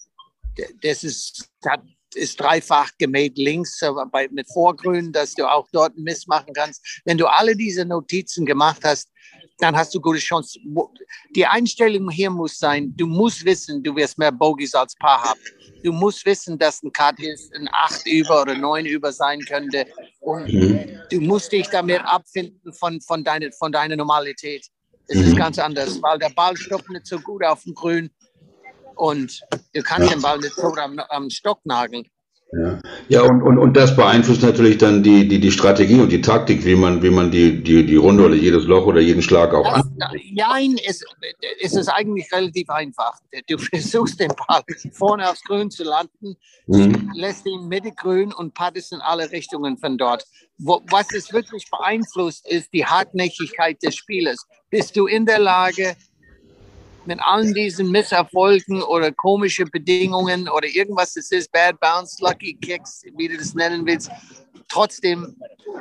das 0.82 1.02
ist, 1.02 1.48
das 1.62 1.78
ist 2.14 2.40
dreifach 2.40 2.90
gemäht 2.98 3.38
links 3.38 3.80
bei, 4.10 4.28
mit 4.28 4.46
Vorgrün, 4.52 5.12
dass 5.12 5.34
du 5.34 5.50
auch 5.50 5.66
dort 5.72 5.94
einen 5.94 6.04
Mist 6.04 6.28
machen 6.28 6.52
kannst. 6.54 7.00
Wenn 7.04 7.18
du 7.18 7.26
alle 7.26 7.56
diese 7.56 7.84
Notizen 7.84 8.44
gemacht 8.44 8.82
hast, 8.84 9.08
dann 9.58 9.76
hast 9.76 9.94
du 9.94 10.00
gute 10.00 10.18
Chance. 10.18 10.58
Die 11.34 11.46
Einstellung 11.46 12.10
hier 12.10 12.30
muss 12.30 12.58
sein, 12.58 12.92
du 12.96 13.06
musst 13.06 13.44
wissen, 13.44 13.82
du 13.82 13.94
wirst 13.94 14.18
mehr 14.18 14.32
Bogies 14.32 14.74
als 14.74 14.94
Paar 14.96 15.22
haben. 15.22 15.40
Du 15.82 15.92
musst 15.92 16.24
wissen, 16.26 16.58
dass 16.58 16.82
ein 16.82 16.92
Cut 16.92 17.18
ist, 17.20 17.54
ein 17.54 17.68
8 17.72 18.06
über 18.06 18.42
oder 18.42 18.56
9 18.56 18.86
über 18.86 19.12
sein 19.12 19.40
könnte. 19.40 19.86
Und 20.20 20.52
mhm. 20.52 21.00
du 21.10 21.20
musst 21.20 21.52
dich 21.52 21.68
damit 21.68 22.00
abfinden 22.04 22.72
von, 22.72 23.00
von, 23.00 23.24
deine, 23.24 23.50
von 23.52 23.72
deiner 23.72 23.96
Normalität. 23.96 24.66
Es 25.08 25.16
mhm. 25.16 25.24
ist 25.24 25.36
ganz 25.36 25.58
anders, 25.58 26.00
weil 26.02 26.18
der 26.18 26.30
Ball 26.30 26.56
stoppt 26.56 26.88
nicht 26.90 27.06
so 27.06 27.18
gut 27.18 27.44
auf 27.44 27.62
dem 27.64 27.74
Grün 27.74 28.10
und 28.94 29.40
du 29.74 29.82
kannst 29.82 30.08
ja. 30.08 30.16
den 30.16 30.22
Ball 30.22 30.38
nicht 30.38 30.54
so 30.54 30.74
am, 30.74 30.98
am 30.98 31.30
Stock 31.30 31.60
nageln. 31.64 32.06
Ja, 32.52 32.78
ja 33.08 33.22
und, 33.22 33.42
und, 33.42 33.56
und 33.56 33.76
das 33.78 33.96
beeinflusst 33.96 34.42
natürlich 34.42 34.76
dann 34.76 35.02
die, 35.02 35.26
die, 35.26 35.40
die 35.40 35.50
Strategie 35.50 35.98
und 36.00 36.12
die 36.12 36.20
Taktik, 36.20 36.66
wie 36.66 36.76
man, 36.76 37.02
wie 37.02 37.08
man 37.08 37.30
die, 37.30 37.62
die, 37.62 37.86
die 37.86 37.96
Runde 37.96 38.26
oder 38.26 38.34
jedes 38.34 38.64
Loch 38.64 38.84
oder 38.86 39.00
jeden 39.00 39.22
Schlag 39.22 39.54
auch 39.54 39.64
an. 39.64 39.82
Nein, 40.32 40.76
es, 40.86 41.02
es 41.62 41.74
ist 41.74 41.88
eigentlich 41.88 42.30
relativ 42.30 42.68
einfach. 42.68 43.18
Du 43.48 43.56
versuchst 43.56 44.20
den 44.20 44.32
Ball 44.46 44.62
vorne 44.92 45.30
aufs 45.30 45.42
Grün 45.44 45.70
zu 45.70 45.82
landen, 45.82 46.36
mhm. 46.66 47.10
lässt 47.14 47.46
ihn 47.46 47.68
Mitte 47.68 47.92
grün 47.92 48.34
und 48.34 48.52
paddest 48.52 48.92
in 48.92 49.00
alle 49.00 49.30
Richtungen 49.32 49.78
von 49.78 49.96
dort. 49.96 50.24
Was 50.58 51.12
es 51.14 51.32
wirklich 51.32 51.70
beeinflusst, 51.70 52.46
ist 52.46 52.72
die 52.74 52.84
Hartnäckigkeit 52.84 53.82
des 53.82 53.96
Spielers. 53.96 54.46
Bist 54.68 54.94
du 54.96 55.06
in 55.06 55.24
der 55.24 55.38
Lage, 55.38 55.96
mit 57.06 57.20
allen 57.20 57.52
diesen 57.54 57.90
Misserfolgen 57.90 58.82
oder 58.82 59.12
komische 59.12 59.64
Bedingungen 59.64 60.48
oder 60.48 60.66
irgendwas, 60.66 61.14
das 61.14 61.30
ist 61.30 61.50
Bad 61.52 61.78
Bounce, 61.80 62.16
Lucky 62.20 62.54
Kicks, 62.60 63.02
wie 63.16 63.28
du 63.28 63.36
das 63.36 63.54
nennen 63.54 63.84
willst, 63.86 64.10
trotzdem 64.68 65.36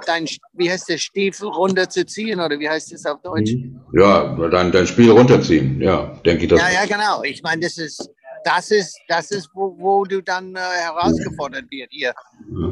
dein, 0.05 0.27
wie 0.53 0.71
heißt 0.71 0.89
der, 0.89 0.97
Stiefel 0.97 1.47
runterzuziehen 1.47 2.39
oder 2.39 2.59
wie 2.59 2.69
heißt 2.69 2.91
das 2.91 3.05
auf 3.05 3.21
Deutsch? 3.21 3.53
Mhm. 3.53 3.79
Ja, 3.93 4.35
dein, 4.49 4.71
dein 4.71 4.87
Spiel 4.87 5.11
runterziehen, 5.11 5.81
ja, 5.81 6.19
denke 6.25 6.43
ich 6.43 6.49
das. 6.49 6.59
Ja, 6.59 6.69
ja, 6.69 6.85
genau. 6.85 7.23
Ich 7.23 7.41
meine, 7.43 7.61
das 7.61 7.77
ist, 7.77 8.09
das 8.43 8.71
ist, 8.71 8.97
das 9.07 9.31
ist 9.31 9.49
wo, 9.53 9.75
wo 9.77 10.03
du 10.03 10.21
dann 10.21 10.55
äh, 10.55 10.59
herausgefordert 10.59 11.65
wird 11.69 11.89
hier. 11.91 12.13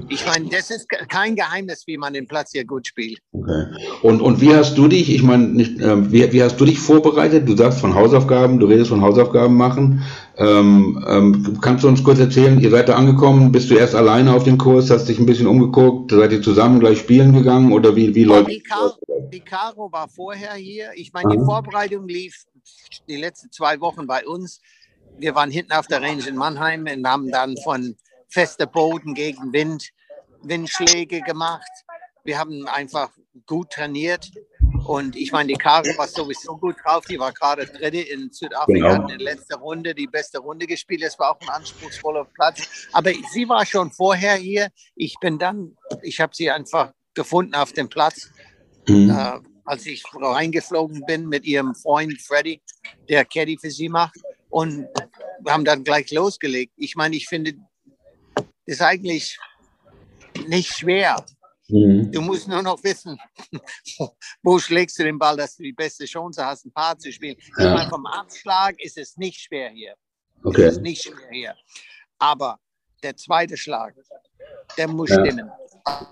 Ich 0.09 0.25
meine, 0.25 0.49
das 0.49 0.71
ist 0.71 0.87
kein 0.89 1.35
Geheimnis, 1.35 1.83
wie 1.85 1.97
man 1.97 2.13
den 2.13 2.27
Platz 2.27 2.51
hier 2.51 2.65
gut 2.65 2.87
spielt. 2.87 3.19
Okay. 3.31 3.65
Und, 4.01 4.21
und 4.21 4.41
wie 4.41 4.53
hast 4.53 4.77
du 4.77 4.87
dich, 4.87 5.13
ich 5.13 5.23
meine, 5.23 5.47
nicht, 5.47 5.79
äh, 5.79 6.11
wie, 6.11 6.31
wie 6.33 6.43
hast 6.43 6.57
du 6.59 6.65
dich 6.65 6.79
vorbereitet? 6.79 7.47
Du 7.47 7.55
sagst 7.55 7.79
von 7.79 7.95
Hausaufgaben, 7.95 8.59
du 8.59 8.67
redest 8.67 8.89
von 8.89 9.01
Hausaufgaben 9.01 9.55
machen. 9.55 10.03
Ähm, 10.37 11.03
ähm, 11.07 11.59
kannst 11.61 11.83
du 11.83 11.87
uns 11.87 12.03
kurz 12.03 12.19
erzählen, 12.19 12.59
ihr 12.59 12.69
seid 12.69 12.89
da 12.89 12.95
angekommen, 12.95 13.51
bist 13.51 13.69
du 13.69 13.75
erst 13.75 13.95
alleine 13.95 14.33
auf 14.33 14.43
dem 14.43 14.57
Kurs, 14.57 14.89
hast 14.89 15.05
dich 15.05 15.19
ein 15.19 15.25
bisschen 15.25 15.47
umgeguckt, 15.47 16.11
seid 16.11 16.31
ihr 16.31 16.41
zusammen 16.41 16.79
gleich 16.79 16.99
spielen 16.99 17.33
gegangen 17.33 17.71
oder 17.71 17.95
wie, 17.95 18.15
wie 18.15 18.23
läuft 18.23 18.49
die, 18.49 18.61
Car 18.61 18.93
die 19.31 19.41
Caro 19.41 19.91
war 19.91 20.07
vorher 20.07 20.53
hier. 20.53 20.91
Ich 20.95 21.13
meine, 21.13 21.35
die 21.35 21.43
Vorbereitung 21.43 22.07
lief 22.07 22.45
die 23.07 23.17
letzten 23.17 23.51
zwei 23.51 23.79
Wochen 23.79 24.07
bei 24.07 24.25
uns 24.25 24.61
wir 25.19 25.35
waren 25.35 25.51
hinten 25.51 25.73
auf 25.73 25.87
der 25.87 26.01
Range 26.01 26.25
in 26.27 26.35
Mannheim 26.35 26.85
und 26.85 27.07
haben 27.07 27.29
dann 27.31 27.55
von 27.63 27.95
fester 28.29 28.65
Boden 28.65 29.13
gegen 29.13 29.53
Wind 29.53 29.89
Windschläge 30.41 31.21
gemacht. 31.21 31.69
Wir 32.23 32.37
haben 32.37 32.67
einfach 32.67 33.09
gut 33.45 33.71
trainiert. 33.71 34.31
Und 34.85 35.15
ich 35.15 35.31
meine, 35.31 35.49
die 35.49 35.55
Caro 35.55 35.85
war 35.97 36.07
sowieso 36.07 36.55
gut 36.57 36.77
drauf. 36.83 37.05
Die 37.05 37.19
war 37.19 37.33
gerade 37.33 37.65
dritte 37.65 37.99
in 37.99 38.31
Südafrika, 38.31 38.95
genau. 38.95 39.01
in 39.01 39.07
der 39.07 39.17
letzten 39.17 39.55
Runde, 39.55 39.93
die 39.93 40.07
beste 40.07 40.39
Runde 40.39 40.65
gespielt. 40.65 41.03
Es 41.03 41.19
war 41.19 41.31
auch 41.31 41.41
ein 41.41 41.49
anspruchsvoller 41.49 42.25
Platz. 42.25 42.87
Aber 42.93 43.11
sie 43.31 43.49
war 43.49 43.65
schon 43.65 43.91
vorher 43.91 44.35
hier. 44.35 44.69
Ich 44.95 45.15
bin 45.19 45.37
dann, 45.37 45.75
ich 46.01 46.21
habe 46.21 46.33
sie 46.33 46.49
einfach 46.49 46.93
gefunden 47.13 47.55
auf 47.55 47.73
dem 47.73 47.89
Platz. 47.89 48.29
Mhm. 48.87 49.09
Äh, 49.09 49.39
als 49.65 49.85
ich 49.85 50.03
reingeflogen 50.13 51.03
bin 51.05 51.27
mit 51.27 51.45
ihrem 51.45 51.75
Freund 51.75 52.19
Freddy, 52.21 52.61
der 53.07 53.25
Caddy 53.25 53.57
für 53.59 53.69
sie 53.69 53.89
macht 53.89 54.17
und 54.49 54.87
haben 55.47 55.65
dann 55.65 55.83
gleich 55.83 56.11
losgelegt. 56.11 56.73
Ich 56.75 56.95
meine, 56.95 57.15
ich 57.15 57.27
finde, 57.27 57.53
das 58.35 58.45
ist 58.65 58.81
eigentlich 58.81 59.37
nicht 60.47 60.73
schwer. 60.73 61.25
Mhm. 61.69 62.11
Du 62.11 62.21
musst 62.21 62.47
nur 62.47 62.61
noch 62.63 62.83
wissen, 62.83 63.19
wo 64.43 64.57
schlägst 64.59 64.97
du 64.99 65.03
den 65.03 65.19
Ball, 65.19 65.37
dass 65.37 65.55
du 65.55 65.63
die 65.63 65.73
beste 65.73 66.05
Chance 66.05 66.43
hast, 66.43 66.65
ein 66.65 66.71
Paar 66.71 66.97
zu 66.97 67.11
spielen. 67.11 67.37
Ja. 67.57 67.67
Ich 67.67 67.75
meine, 67.75 67.89
vom 67.89 68.05
Abschlag 68.05 68.75
ist 68.79 68.97
es 68.97 69.17
nicht 69.17 69.39
schwer 69.39 69.69
hier. 69.69 69.95
Okay. 70.43 70.63
Es 70.63 70.73
ist 70.73 70.81
nicht 70.81 71.03
schwer 71.03 71.29
hier. 71.31 71.55
Aber 72.17 72.59
der 73.03 73.15
zweite 73.15 73.55
Schlag, 73.55 73.95
der 74.77 74.87
muss 74.87 75.09
ja. 75.09 75.19
stimmen. 75.19 75.49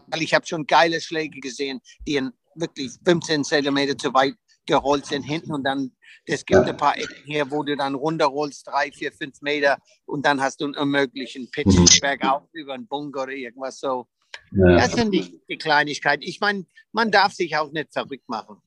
Weil 0.08 0.22
ich 0.22 0.34
habe 0.34 0.46
schon 0.46 0.66
geile 0.66 1.02
Schläge 1.02 1.40
gesehen, 1.40 1.82
die 2.08 2.22
wirklich 2.56 2.92
15 3.04 3.44
Zentimeter 3.44 3.98
zu 3.98 4.14
weit 4.14 4.36
gerollt 4.68 5.06
sind 5.06 5.24
hinten 5.24 5.54
und 5.54 5.64
dann, 5.64 5.92
es 6.26 6.46
gibt 6.46 6.68
ein 6.68 6.78
paar 6.78 6.98
Ecken 6.98 7.24
hier, 7.26 7.50
wo 7.50 7.64
du 7.64 7.76
dann 7.76 7.96
runterrollst, 7.96 8.68
drei, 8.68 8.92
vier, 8.92 9.12
fünf 9.12 9.42
Meter 9.42 9.78
und 10.06 10.26
dann 10.26 10.42
hast 10.42 10.62
du 10.62 10.66
einen 10.66 10.76
unmöglichen 10.76 11.50
Pitch 11.52 11.76
mhm. 11.78 11.88
bergauf 12.02 12.44
über 12.54 12.74
einen 12.74 12.88
Bunker 12.88 13.24
oder 13.24 13.32
irgendwas 13.32 13.80
so. 13.80 14.08
Ja. 14.52 14.78
Das 14.78 14.94
sind 14.94 15.12
die, 15.12 15.42
die 15.50 15.58
Kleinigkeiten. 15.58 16.24
Ich 16.24 16.40
meine, 16.40 16.66
man 16.92 17.12
darf 17.12 17.34
sich 17.34 17.56
auch 17.58 17.72
nicht 17.72 17.92
verrückt 17.94 18.30
machen. 18.30 18.62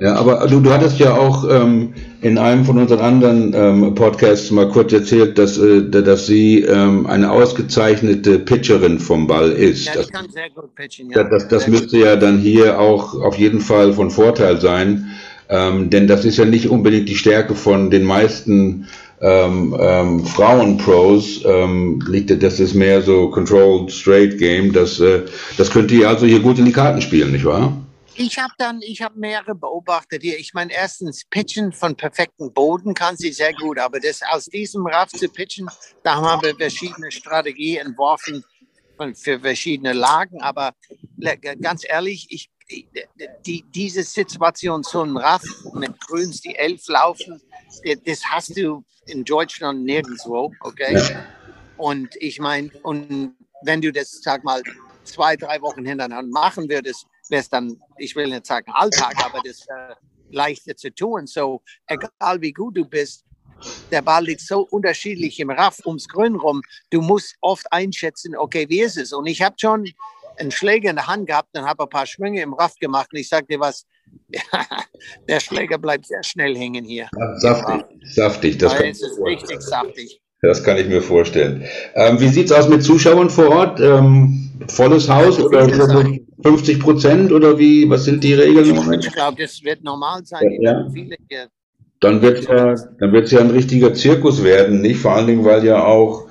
Ja, 0.00 0.14
aber 0.14 0.46
du, 0.46 0.60
du 0.60 0.72
hattest 0.72 0.98
ja 0.98 1.14
auch 1.14 1.44
ähm, 1.48 1.92
in 2.22 2.38
einem 2.38 2.64
von 2.64 2.78
unseren 2.78 3.00
anderen 3.00 3.52
ähm, 3.54 3.94
Podcasts 3.94 4.50
mal 4.50 4.68
kurz 4.70 4.92
erzählt, 4.94 5.36
dass, 5.36 5.58
äh, 5.58 5.90
dass 5.90 6.26
sie 6.26 6.62
ähm, 6.62 7.06
eine 7.06 7.30
ausgezeichnete 7.30 8.38
Pitcherin 8.38 8.98
vom 8.98 9.26
Ball 9.26 9.50
ist. 9.52 9.84
Ja, 9.84 9.94
das, 9.94 10.08
kann 10.08 10.30
sehr 10.30 10.48
gut 10.50 10.74
pitchen, 10.74 11.10
ja. 11.10 11.22
Das, 11.22 11.42
das, 11.42 11.48
das 11.48 11.68
müsste 11.68 11.98
ja 11.98 12.16
dann 12.16 12.38
hier 12.38 12.80
auch 12.80 13.14
auf 13.20 13.36
jeden 13.36 13.60
Fall 13.60 13.92
von 13.92 14.10
Vorteil 14.10 14.58
sein. 14.58 15.10
Ähm, 15.48 15.90
denn 15.90 16.06
das 16.06 16.24
ist 16.24 16.36
ja 16.36 16.44
nicht 16.44 16.68
unbedingt 16.68 17.08
die 17.08 17.16
Stärke 17.16 17.54
von 17.54 17.90
den 17.90 18.04
meisten 18.04 18.88
ähm, 19.20 19.76
ähm, 19.80 20.24
Frauen-Pros. 20.24 21.44
Ähm, 21.44 22.04
liegt, 22.08 22.30
das 22.42 22.60
ist 22.60 22.74
mehr 22.74 23.02
so 23.02 23.30
Controlled 23.30 23.90
Straight 23.90 24.38
Game. 24.38 24.72
Das, 24.72 25.00
äh, 25.00 25.22
das 25.56 25.70
könnte 25.70 25.94
ihr 25.94 26.08
also 26.08 26.26
hier 26.26 26.40
gut 26.40 26.58
in 26.58 26.66
die 26.66 26.72
Karten 26.72 27.00
spielen, 27.00 27.32
nicht 27.32 27.44
wahr? 27.44 27.72
Ich 28.14 28.36
habe 28.36 28.52
dann, 28.58 28.80
ich 28.82 29.00
habe 29.00 29.18
mehrere 29.18 29.54
beobachtet 29.54 30.22
hier. 30.22 30.38
Ich 30.38 30.52
meine, 30.52 30.72
erstens, 30.72 31.24
Pitchen 31.30 31.72
von 31.72 31.94
perfektem 31.96 32.52
Boden 32.52 32.92
kann 32.92 33.16
sie 33.16 33.30
sehr 33.30 33.52
gut, 33.52 33.78
aber 33.78 34.00
das 34.00 34.22
aus 34.28 34.46
diesem 34.46 34.86
Raff 34.86 35.10
zu 35.10 35.28
pitchen, 35.28 35.68
da 36.02 36.16
haben 36.16 36.42
wir 36.42 36.56
verschiedene 36.56 37.12
Strategien 37.12 37.86
entworfen 37.86 38.44
für 39.14 39.38
verschiedene 39.38 39.92
Lagen. 39.92 40.40
Aber 40.40 40.72
ganz 41.60 41.84
ehrlich, 41.88 42.26
ich 42.30 42.50
die, 43.46 43.64
diese 43.74 44.02
Situation, 44.02 44.82
so 44.82 45.02
ein 45.02 45.16
Raff 45.16 45.44
mit 45.74 45.98
Grüns, 46.00 46.40
die 46.40 46.54
elf 46.56 46.86
laufen, 46.88 47.40
das 48.04 48.24
hast 48.24 48.56
du 48.56 48.84
in 49.06 49.24
Deutschland 49.24 49.84
nirgendwo, 49.84 50.52
okay? 50.60 51.02
Und 51.76 52.14
ich 52.16 52.40
meine, 52.40 52.70
und 52.82 53.34
wenn 53.62 53.80
du 53.80 53.92
das, 53.92 54.20
sag 54.22 54.44
mal, 54.44 54.62
zwei, 55.04 55.36
drei 55.36 55.60
Wochen 55.62 55.84
hintereinander 55.84 56.30
machen 56.30 56.68
würdest, 56.68 57.06
wäre 57.28 57.40
es 57.40 57.48
dann, 57.48 57.80
ich 57.96 58.14
will 58.16 58.28
nicht 58.28 58.46
sagen 58.46 58.70
Alltag, 58.72 59.14
aber 59.24 59.40
das 59.44 59.66
äh, 59.68 59.94
leichter 60.30 60.76
zu 60.76 60.94
tun. 60.94 61.26
So, 61.26 61.62
egal 61.86 62.40
wie 62.40 62.52
gut 62.52 62.76
du 62.76 62.84
bist, 62.84 63.24
der 63.90 64.02
Ball 64.02 64.24
liegt 64.24 64.40
so 64.40 64.66
unterschiedlich 64.70 65.40
im 65.40 65.50
Raff 65.50 65.80
ums 65.84 66.06
Grün 66.08 66.36
rum. 66.36 66.62
Du 66.90 67.00
musst 67.00 67.36
oft 67.40 67.70
einschätzen, 67.72 68.36
okay, 68.36 68.68
wie 68.68 68.80
ist 68.80 68.96
es? 68.96 69.12
Und 69.12 69.26
ich 69.26 69.42
habe 69.42 69.56
schon 69.58 69.90
einen 70.38 70.50
Schläger 70.50 70.90
in 70.90 70.96
der 70.96 71.06
Hand 71.06 71.26
gehabt 71.26 71.56
und 71.56 71.64
habe 71.64 71.84
ein 71.84 71.88
paar 71.88 72.06
Schwünge 72.06 72.42
im 72.42 72.54
Raff 72.54 72.74
gemacht. 72.76 73.08
Und 73.12 73.18
ich 73.18 73.28
dir 73.28 73.60
was, 73.60 73.86
der 75.28 75.40
Schläger 75.40 75.78
bleibt 75.78 76.06
sehr 76.06 76.22
schnell 76.22 76.56
hängen 76.56 76.84
hier. 76.84 77.08
Saftig, 77.36 77.84
saftig. 78.14 78.58
Das 78.58 78.80
ist 78.80 79.18
richtig 79.24 79.60
saftig. 79.60 80.20
Das 80.40 80.62
kann 80.62 80.76
ich 80.76 80.86
mir 80.86 81.02
vorstellen. 81.02 81.64
Ähm, 81.94 82.20
wie 82.20 82.28
sieht 82.28 82.46
es 82.46 82.52
aus 82.52 82.68
mit 82.68 82.82
Zuschauern 82.82 83.28
vor 83.28 83.48
Ort? 83.48 83.80
Ähm, 83.80 84.50
volles 84.68 85.08
Haus 85.08 85.40
oder 85.40 85.68
50 86.42 86.80
Prozent 86.80 87.32
oder 87.32 87.58
wie? 87.58 87.88
Was 87.90 88.04
sind 88.04 88.22
die 88.22 88.34
Regeln? 88.34 89.00
Ich 89.00 89.12
glaube, 89.12 89.42
das 89.42 89.62
wird 89.64 89.82
normal 89.82 90.24
sein. 90.24 90.60
Ja. 90.60 90.86
Dann 92.00 92.22
wird 92.22 92.48
ja, 92.48 92.76
dann 93.00 93.12
wird 93.12 93.24
es 93.24 93.32
ja 93.32 93.40
ein 93.40 93.50
richtiger 93.50 93.92
Zirkus 93.92 94.44
werden, 94.44 94.82
nicht? 94.82 95.00
Vor 95.00 95.12
allen 95.12 95.26
Dingen, 95.26 95.44
weil 95.44 95.64
ja 95.64 95.84
auch 95.84 96.27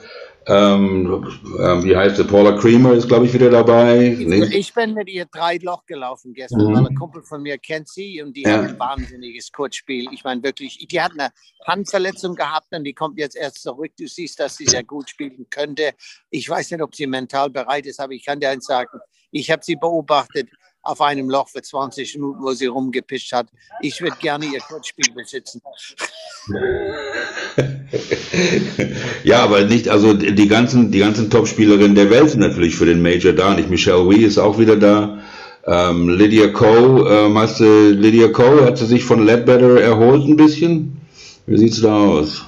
ähm, 0.47 1.25
ähm, 1.61 1.83
wie 1.83 1.95
heißt 1.95 2.15
sie? 2.15 2.23
Paula 2.23 2.53
Creamer 2.53 2.93
ist, 2.93 3.07
glaube 3.07 3.25
ich, 3.25 3.33
wieder 3.33 3.49
dabei. 3.49 4.15
Ich, 4.17 4.53
ich 4.53 4.73
bin 4.73 4.93
mit 4.93 5.09
ihr 5.09 5.25
drei 5.25 5.57
Loch 5.57 5.85
gelaufen 5.85 6.33
gestern, 6.33 6.67
mhm. 6.67 6.85
ein 6.85 6.95
Kumpel 6.95 7.21
von 7.23 7.41
mir 7.41 7.57
kennt 7.57 7.89
sie 7.89 8.21
und 8.21 8.35
die 8.35 8.43
ja. 8.43 8.53
hat 8.53 8.69
ein 8.69 8.79
wahnsinniges 8.79 9.51
Kurzspiel. 9.51 10.07
Ich 10.13 10.23
meine 10.23 10.41
wirklich, 10.43 10.87
die 10.87 11.01
hat 11.01 11.11
eine 11.11 11.31
Handverletzung 11.65 12.35
gehabt 12.35 12.67
und 12.71 12.85
die 12.85 12.93
kommt 12.93 13.19
jetzt 13.19 13.35
erst 13.35 13.61
zurück. 13.61 13.91
Du 13.99 14.07
siehst, 14.07 14.39
dass 14.39 14.55
sie 14.55 14.65
sehr 14.65 14.83
gut 14.83 15.09
spielen 15.09 15.47
könnte. 15.49 15.91
Ich 16.29 16.49
weiß 16.49 16.71
nicht, 16.71 16.81
ob 16.81 16.95
sie 16.95 17.07
mental 17.07 17.49
bereit 17.49 17.85
ist, 17.85 17.99
aber 17.99 18.13
ich 18.13 18.25
kann 18.25 18.39
dir 18.39 18.49
eins 18.49 18.65
sagen, 18.65 18.99
ich 19.31 19.51
habe 19.51 19.63
sie 19.65 19.75
beobachtet 19.75 20.49
auf 20.87 21.01
einem 21.01 21.29
Loch 21.29 21.49
für 21.49 21.61
20 21.61 22.15
Minuten, 22.15 22.41
wo 22.41 22.53
sie 22.53 22.67
rumgepischt 22.67 23.33
hat. 23.33 23.47
Ich 23.81 24.01
würde 24.01 24.15
gerne 24.19 24.45
ihr 24.45 24.59
Kurzspiel 24.59 25.13
besitzen. 25.13 25.61
ja, 29.23 29.43
aber 29.43 29.65
nicht, 29.65 29.89
also 29.89 30.13
die 30.13 30.47
ganzen, 30.47 30.91
die 30.91 30.99
ganzen 30.99 31.29
Top-Spielerinnen 31.29 31.95
der 31.95 32.09
Welt 32.09 32.29
sind 32.29 32.39
natürlich 32.39 32.75
für 32.75 32.85
den 32.85 33.01
Major 33.01 33.33
da. 33.33 33.53
Nicht 33.53 33.69
Michelle 33.69 34.09
Wee 34.09 34.23
ist 34.23 34.37
auch 34.37 34.57
wieder 34.57 34.77
da. 34.77 35.21
Ähm, 35.65 36.07
Lydia 36.07 36.47
Coe, 36.47 37.05
ähm, 37.09 37.37
hast 37.37 37.59
du, 37.59 37.89
Lydia 37.89 38.29
Coe, 38.29 38.65
hat 38.65 38.77
sie 38.77 38.85
sich 38.85 39.03
von 39.03 39.25
Ledbetter 39.25 39.81
erholt 39.81 40.25
ein 40.25 40.37
bisschen? 40.37 41.01
Wie 41.45 41.57
sieht's 41.57 41.81
da 41.81 41.93
aus? 41.93 42.45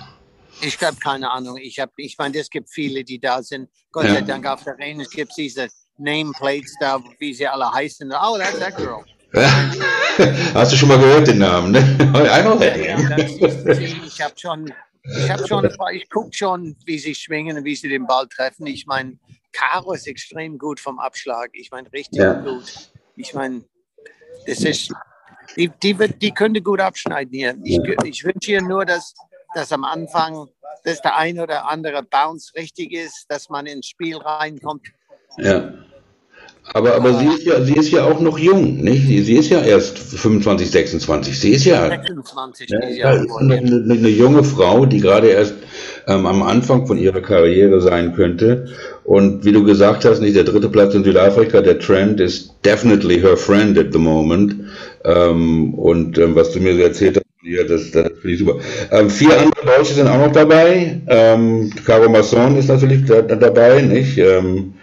Ich 0.62 0.82
habe 0.82 0.98
keine 0.98 1.30
Ahnung. 1.30 1.58
Ich 1.58 1.82
ich 1.98 2.18
meine, 2.18 2.38
es 2.38 2.50
gibt 2.50 2.70
viele, 2.70 3.04
die 3.04 3.20
da 3.20 3.44
sind. 3.44 3.70
Gott 3.92 4.06
ja. 4.06 4.16
sei 4.16 4.22
Dank 4.22 4.46
auf 4.46 4.64
der. 4.64 4.76
Es 5.00 5.10
gibt 5.10 5.34
diese 5.38 5.68
Nameplates 6.00 6.74
da, 6.80 7.00
wie 7.20 7.34
sie 7.34 7.48
alle 7.48 7.72
heißen. 7.72 8.12
Oh, 8.12 8.38
that's 8.38 8.60
that 8.60 8.76
girl. 8.76 9.04
Hast 10.54 10.72
du 10.72 10.76
schon 10.76 10.90
mal 10.90 10.98
gehört 10.98 11.28
den 11.28 11.38
Namen? 11.38 11.72
Ne? 11.72 11.80
I 12.00 12.42
know 12.42 12.58
that 12.58 12.78
ja, 12.78 12.98
ich 14.06 14.22
habe 14.22 14.34
schon, 14.36 14.74
ich 15.04 15.30
habe 15.30 15.48
schon, 15.48 15.70
ich 15.94 16.10
gucke 16.10 16.34
schon, 16.34 16.76
wie 16.86 16.98
sie 16.98 17.14
schwingen 17.14 17.58
und 17.58 17.64
wie 17.64 17.76
sie 17.76 17.90
den 17.90 18.08
Ball 18.08 18.28
treffen. 18.28 18.66
Ich 18.66 18.88
meine, 18.88 19.20
Caro 19.52 19.94
ist 19.94 20.08
extrem 20.08 20.58
gut 20.58 20.80
vom 20.80 21.00
Abschlag. 21.00 21.50
Ich 21.54 21.70
meine, 21.72 21.92
richtig 21.94 22.20
ja. 22.20 22.34
gut. 22.34 22.92
Ich 23.16 23.34
meine, 23.34 23.64
das 24.48 24.64
ist, 24.64 24.92
die, 25.56 25.70
die, 25.82 25.98
wird, 26.00 26.22
die 26.22 26.32
könnte 26.32 26.62
gut 26.62 26.80
abschneiden 26.80 27.34
hier. 27.34 27.56
Ich, 27.64 27.80
ich 28.04 28.24
wünsche 28.24 28.52
ihr 28.52 28.62
nur, 28.62 28.86
dass, 28.86 29.14
dass 29.54 29.72
am 29.72 29.84
Anfang, 29.84 30.48
dass 30.84 31.02
der 31.02 31.18
ein 31.18 31.40
oder 31.40 31.68
andere 31.68 32.04
Bounce 32.04 32.54
richtig 32.56 32.94
ist, 32.94 33.26
dass 33.30 33.50
man 33.50 33.66
ins 33.66 33.88
Spiel 33.88 34.18
reinkommt. 34.18 34.88
Ja. 35.38 35.72
Aber, 36.74 36.96
aber 36.96 37.16
sie, 37.16 37.26
ist 37.26 37.44
ja, 37.44 37.62
sie 37.62 37.74
ist 37.74 37.92
ja 37.92 38.06
auch 38.06 38.20
noch 38.20 38.38
jung, 38.38 38.78
nicht? 38.78 39.08
Sie 39.08 39.36
ist 39.36 39.50
ja 39.50 39.62
erst 39.62 39.98
25, 39.98 40.70
26. 40.70 41.40
Sie 41.40 41.50
ist 41.52 41.66
ja, 41.66 41.90
26, 41.90 42.70
ja, 42.70 42.80
ja 42.90 43.12
ist 43.12 43.32
eine, 43.40 43.58
eine, 43.58 43.94
eine, 43.94 44.10
junge 44.10 44.44
Frau, 44.44 44.86
die 44.86 45.00
gerade 45.00 45.30
erst 45.30 45.56
ähm, 46.08 46.28
am 46.28 46.44
Anfang 46.44 46.86
von 46.86 46.98
ihrer 46.98 47.22
Karriere 47.22 47.82
sein 47.82 48.14
könnte. 48.14 48.68
Und 49.04 49.46
wie 49.46 49.52
du 49.52 49.64
gesagt 49.64 50.06
hast, 50.06 50.22
nicht 50.22 50.36
der 50.36 50.44
dritte 50.44 50.70
Platz 50.70 50.94
in 50.94 51.04
Südafrika, 51.04 51.62
der 51.62 51.80
Trend 51.80 52.20
ist 52.20 52.54
definitely 52.64 53.20
her 53.20 53.38
friend 53.38 53.78
at 53.78 53.92
the 53.92 54.00
moment. 54.00 54.56
Ähm, 55.06 55.74
und 55.74 56.18
ähm, 56.20 56.36
was 56.36 56.52
du 56.52 56.60
mir 56.60 56.80
erzählt 56.84 57.18
hast, 57.18 57.26
Ja, 57.42 57.64
das, 57.64 57.90
das 57.92 58.12
finde 58.22 58.32
ich 58.32 58.40
super. 58.40 58.60
Ähm, 58.92 59.10
vier 59.10 59.32
andere 59.40 59.66
Deutsche 59.66 59.94
sind 59.94 60.08
auch 60.08 60.20
noch 60.20 60.32
dabei. 60.32 61.02
Ähm, 61.08 61.72
Caro 61.86 62.10
Masson 62.10 62.58
ist 62.58 62.68
natürlich 62.68 63.06
da, 63.06 63.22
da 63.22 63.36
dabei, 63.36 63.82
nicht? 63.82 64.18
Ähm, 64.18 64.74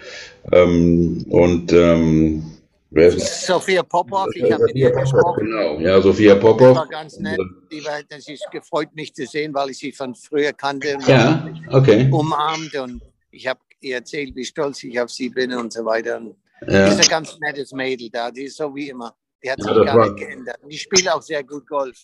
ähm, 0.52 1.24
und 1.30 1.72
ähm, 1.72 2.44
wer 2.90 3.08
ist 3.08 3.46
Sophia 3.46 3.82
Popov, 3.82 4.28
ich 4.34 4.50
habe 4.52 4.64
mit 4.64 4.74
ihr 4.76 4.90
gesprochen. 4.90 5.46
Genau, 5.46 5.78
ja, 5.80 6.00
Sophia 6.00 6.34
Das 6.34 6.42
Popov. 6.42 6.76
war 6.76 6.86
ganz 6.88 7.18
nett. 7.18 7.38
Die 7.70 7.84
war, 7.84 8.02
das 8.08 8.28
ist 8.28 8.46
gefreut, 8.50 8.88
mich 8.94 9.14
zu 9.14 9.26
sehen, 9.26 9.52
weil 9.54 9.70
ich 9.70 9.78
sie 9.78 9.92
von 9.92 10.14
früher 10.14 10.52
kannte. 10.52 10.96
und 10.96 11.08
Ja, 11.08 11.46
okay. 11.70 12.08
Umarmt 12.10 12.74
und 12.76 13.02
ich 13.30 13.46
habe 13.46 13.60
ihr 13.80 13.96
erzählt, 13.96 14.34
wie 14.34 14.44
stolz 14.44 14.82
ich 14.84 14.98
auf 15.00 15.10
sie 15.10 15.28
bin 15.28 15.52
und 15.52 15.72
so 15.72 15.84
weiter. 15.84 16.16
Und 16.18 16.36
Die 16.68 16.72
Ja, 16.72 16.86
ist 16.88 17.00
ein 17.00 17.08
ganz 17.08 17.38
nettes 17.38 17.72
Mädel 17.72 18.08
da, 18.10 18.30
die 18.30 18.44
ist 18.44 18.56
so 18.56 18.74
wie 18.74 18.88
immer. 18.88 19.14
Die 19.42 19.50
hat 19.50 19.58
Ja, 19.58 19.64
sich 19.66 19.74
das 19.76 19.84
gar 19.86 19.96
war- 19.98 20.06
nicht 20.12 20.16
geändert. 20.26 20.56
Und 20.62 20.72
Die 20.72 20.78
spielt 20.78 21.08
auch 21.10 21.20
sehr 21.22 21.44
gut 21.44 21.66
Golf, 21.68 21.96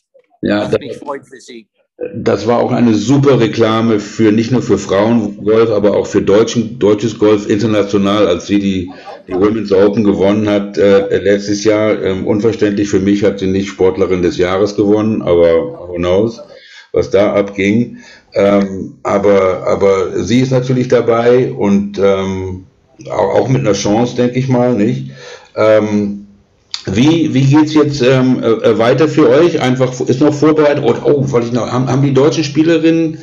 ja 0.43 0.71
was 0.71 0.79
mich 0.79 0.97
freut 0.99 1.27
für 1.27 1.41
sie. 1.41 1.69
Das 2.15 2.47
war 2.47 2.59
auch 2.59 2.73
eine 2.73 2.95
super 2.95 3.39
Reklame 3.39 4.01
für 4.01 4.33
nicht 4.33 4.51
nur 4.51 4.63
für 4.63 4.79
Frauengolf, 4.79 5.71
aber 5.71 5.97
auch 5.97 6.07
für 6.07 6.23
deutschen, 6.23 6.79
deutsches 6.79 7.19
Golf 7.19 7.49
international, 7.49 8.27
als 8.27 8.47
sie 8.47 8.59
die, 8.59 8.91
die 9.29 9.35
Women's 9.35 9.73
Open 9.73 10.03
gewonnen 10.03 10.49
hat 10.49 10.79
äh, 10.79 11.19
letztes 11.19 11.65
Jahr. 11.65 12.03
Ähm, 12.03 12.27
unverständlich 12.27 12.89
für 12.89 12.99
mich 12.99 13.23
hat 13.23 13.39
sie 13.39 13.47
nicht 13.47 13.69
Sportlerin 13.69 14.23
des 14.23 14.37
Jahres 14.37 14.75
gewonnen, 14.75 15.23
aber 15.23 15.89
who 15.89 15.95
knows, 15.97 16.41
was 16.93 17.11
da 17.11 17.35
abging. 17.35 17.99
Ähm, 18.35 18.95
aber, 19.03 19.67
aber 19.67 20.23
sie 20.23 20.41
ist 20.41 20.51
natürlich 20.51 20.89
dabei 20.89 21.53
und 21.53 21.99
ähm, 21.99 22.65
auch, 23.11 23.49
mit 23.49 23.61
einer 23.61 23.73
Chance, 23.73 24.17
denke 24.17 24.39
ich 24.39 24.49
mal, 24.49 24.75
nicht? 24.75 25.11
Ähm, 25.57 26.22
wie, 26.87 27.33
wie 27.33 27.47
geht's 27.47 27.75
jetzt 27.75 28.03
ähm, 28.03 28.43
äh, 28.43 28.77
weiter 28.79 29.09
für 29.09 29.29
euch? 29.29 29.61
Einfach 29.61 29.99
ist 30.01 30.21
noch 30.21 30.35
vorbereitet. 30.35 30.83
Oh, 30.85 30.95
oh 31.05 31.31
wollte 31.31 31.47
ich 31.47 31.53
noch, 31.53 31.71
haben, 31.71 31.87
haben 31.87 32.03
die 32.03 32.13
deutschen 32.13 32.43
Spielerinnen, 32.43 33.19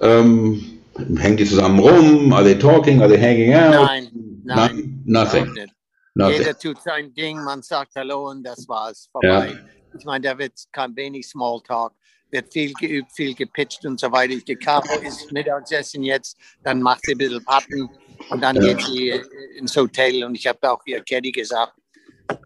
ähm, 0.00 0.80
hängen 1.18 1.36
die 1.36 1.44
zusammen 1.44 1.78
rum? 1.80 2.32
Are 2.32 2.44
they 2.44 2.58
talking? 2.58 3.02
Are 3.02 3.08
they 3.08 3.20
hanging 3.20 3.54
out? 3.54 3.74
Nein, 3.74 4.10
nein, 4.44 5.02
nothing. 5.04 5.42
überhaupt 5.42 5.54
nicht. 5.54 5.74
nothing. 6.14 6.38
Jeder 6.38 6.58
tut 6.58 6.82
sein 6.82 7.12
Ding, 7.12 7.42
man 7.42 7.62
sagt 7.62 7.94
Hallo 7.96 8.30
und 8.30 8.42
das 8.42 8.66
war's, 8.68 9.08
vorbei. 9.12 9.58
Ich 9.96 10.04
meine, 10.04 10.26
da 10.26 10.38
wird 10.38 10.52
kein 10.72 10.96
wenig 10.96 11.28
Smalltalk, 11.28 11.92
wird 12.30 12.52
viel 12.52 12.72
geübt, 12.72 13.12
viel 13.12 13.34
gepitcht 13.34 13.84
und 13.84 14.00
so 14.00 14.10
weiter. 14.10 14.34
Die 14.34 14.56
Caro 14.56 14.98
ist 15.06 15.30
Mittagessen 15.30 16.02
jetzt, 16.02 16.36
dann 16.62 16.80
macht 16.80 17.04
sie 17.04 17.12
ein 17.12 17.18
bisschen 17.18 17.44
Patten 17.44 17.88
und 18.30 18.42
dann 18.42 18.56
Ja. 18.56 18.62
geht 18.62 18.80
sie 18.86 19.10
äh, 19.10 19.22
ins 19.58 19.76
Hotel 19.76 20.24
und 20.24 20.34
ich 20.34 20.46
habe 20.46 20.58
auch 20.70 20.80
ihr 20.86 21.02
Caddy 21.02 21.30
gesagt, 21.30 21.74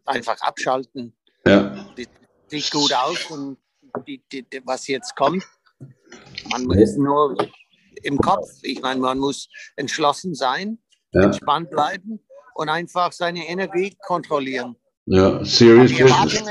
einfach 0.04 0.40
abschalten, 0.40 1.16
Ja, 1.46 1.86
sieht 2.48 2.70
gut 2.70 2.92
aus 2.94 3.30
und 3.30 3.58
die, 4.06 4.22
die, 4.32 4.42
die, 4.42 4.62
was 4.64 4.86
jetzt 4.86 5.14
kommt, 5.16 5.44
man 6.50 6.64
muss 6.64 6.96
nur 6.96 7.36
im 8.02 8.18
Kopf, 8.18 8.48
ich 8.62 8.80
meine, 8.80 9.00
man 9.00 9.18
muss 9.18 9.48
entschlossen 9.76 10.34
sein, 10.34 10.78
ja, 11.12 11.22
entspannt 11.22 11.70
bleiben 11.70 12.20
und 12.54 12.68
einfach 12.68 13.12
seine 13.12 13.46
Energie 13.48 13.96
kontrollieren. 14.06 14.76
Ja. 15.10 15.44
Serious 15.44 15.92
business. 15.92 16.42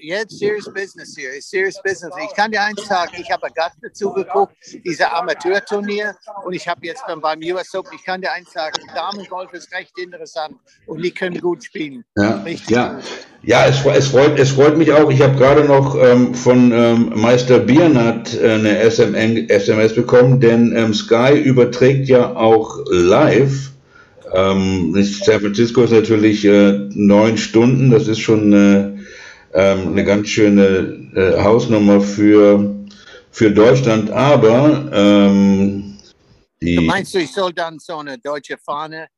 Jetzt 0.00 0.38
serious 0.38 0.72
business 0.72 1.16
hier, 1.16 1.30
serious 1.40 1.80
business. 1.82 2.14
Ich 2.24 2.34
kann 2.36 2.50
dir 2.50 2.62
eins 2.62 2.86
sagen, 2.86 3.12
ich 3.18 3.30
habe 3.30 3.48
Gast 3.54 3.76
dazu 3.82 4.12
geguckt, 4.12 4.54
diese 4.84 5.10
Amateurturnier 5.12 6.14
und 6.44 6.52
ich 6.52 6.66
habe 6.68 6.86
jetzt 6.86 7.02
dann 7.06 7.20
beim 7.20 7.40
US 7.42 7.74
Open, 7.74 7.92
ich 7.94 8.04
kann 8.04 8.20
dir 8.20 8.32
eins 8.32 8.52
sagen, 8.52 8.78
Damengolf 8.94 9.52
ist 9.52 9.72
recht 9.72 9.98
interessant 9.98 10.54
und 10.86 11.02
die 11.02 11.10
können 11.10 11.40
gut 11.40 11.64
spielen. 11.64 12.04
Ja, 12.16 12.42
Richtig 12.42 12.70
ja. 12.70 13.00
Ja, 13.42 13.66
es, 13.66 13.84
es, 13.84 14.08
freut, 14.08 14.38
es 14.38 14.50
freut 14.50 14.76
mich 14.76 14.92
auch. 14.92 15.10
Ich 15.10 15.22
habe 15.22 15.36
gerade 15.36 15.64
noch 15.64 15.96
ähm, 15.96 16.34
von 16.34 16.72
ähm, 16.72 17.12
Meister 17.14 17.60
Biernat 17.60 18.34
äh, 18.34 18.54
eine 18.54 18.90
SMN, 18.90 19.48
SMS 19.48 19.94
bekommen, 19.94 20.40
denn 20.40 20.76
ähm, 20.76 20.92
Sky 20.92 21.38
überträgt 21.38 22.08
ja 22.08 22.34
auch 22.34 22.84
live. 22.90 23.70
Ähm, 24.34 24.94
San 25.02 25.40
Francisco 25.40 25.82
ist 25.82 25.92
natürlich 25.92 26.44
äh, 26.44 26.88
neun 26.94 27.36
Stunden. 27.38 27.90
Das 27.90 28.08
ist 28.08 28.20
schon 28.20 28.52
äh, 28.52 28.98
ähm, 29.54 29.88
eine 29.88 30.04
ganz 30.04 30.28
schöne 30.28 31.10
äh, 31.14 31.42
Hausnummer 31.42 32.00
für, 32.00 32.74
für 33.30 33.50
Deutschland. 33.50 34.10
Aber 34.10 34.90
ähm, 34.92 35.98
die. 36.60 36.80
Meinst 36.86 37.14
du, 37.14 37.18
ich 37.18 37.32
soll 37.32 37.52
dann 37.52 37.78
so 37.78 37.98
eine 37.98 38.18
deutsche 38.18 38.58
Fahne 38.58 39.08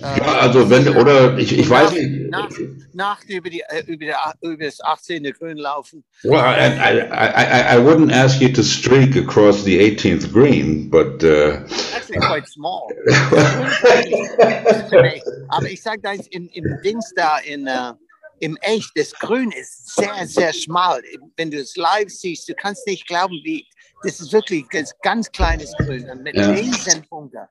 Ja, 0.00 0.38
also 0.40 0.68
wenn, 0.70 0.88
oder 0.96 1.36
ich, 1.38 1.58
ich 1.58 1.68
weiß 1.68 1.92
nicht. 1.92 2.30
nach, 2.30 2.48
nach 2.92 3.24
über, 3.26 3.50
die, 3.50 3.60
äh, 3.60 3.82
über, 3.86 4.04
die, 4.04 4.12
über 4.46 4.64
das 4.64 4.80
18. 4.80 5.24
Grün 5.32 5.56
laufen? 5.56 6.04
Well, 6.22 6.34
I, 6.34 6.78
I, 6.78 7.00
I, 7.10 7.76
I, 7.76 7.78
wouldn't 7.78 8.12
ask 8.12 8.40
you 8.40 8.52
to 8.52 8.62
streak 8.62 9.16
across 9.16 9.64
the 9.64 9.76
18th 9.78 10.30
green, 10.32 10.88
but 10.90 11.22
uh, 11.24 11.64
Actually 11.94 12.20
quite 12.20 12.46
small. 12.46 12.88
Aber 15.48 15.68
ich 15.68 15.82
sage 15.82 16.08
eins, 16.08 16.28
in, 16.28 16.48
im 16.48 16.80
Dings 16.84 17.12
da, 17.16 17.38
in, 17.38 17.66
äh, 17.66 17.94
im 18.40 18.56
Echt, 18.60 18.90
das 18.94 19.12
Grün 19.12 19.50
ist 19.52 19.96
sehr, 19.96 20.26
sehr 20.26 20.52
schmal. 20.52 21.00
Wenn 21.36 21.50
du 21.50 21.58
es 21.58 21.76
live 21.76 22.10
siehst, 22.10 22.48
du 22.48 22.54
kannst 22.54 22.86
nicht 22.86 23.06
glauben, 23.06 23.40
wie, 23.42 23.66
das 24.04 24.20
ist 24.20 24.32
wirklich 24.32 24.66
ein 24.72 24.86
ganz 25.02 25.32
kleines 25.32 25.72
Grün 25.78 26.06
mit 26.22 26.36
Ja. 26.36 26.50
Riesenpunkten. 26.50 27.48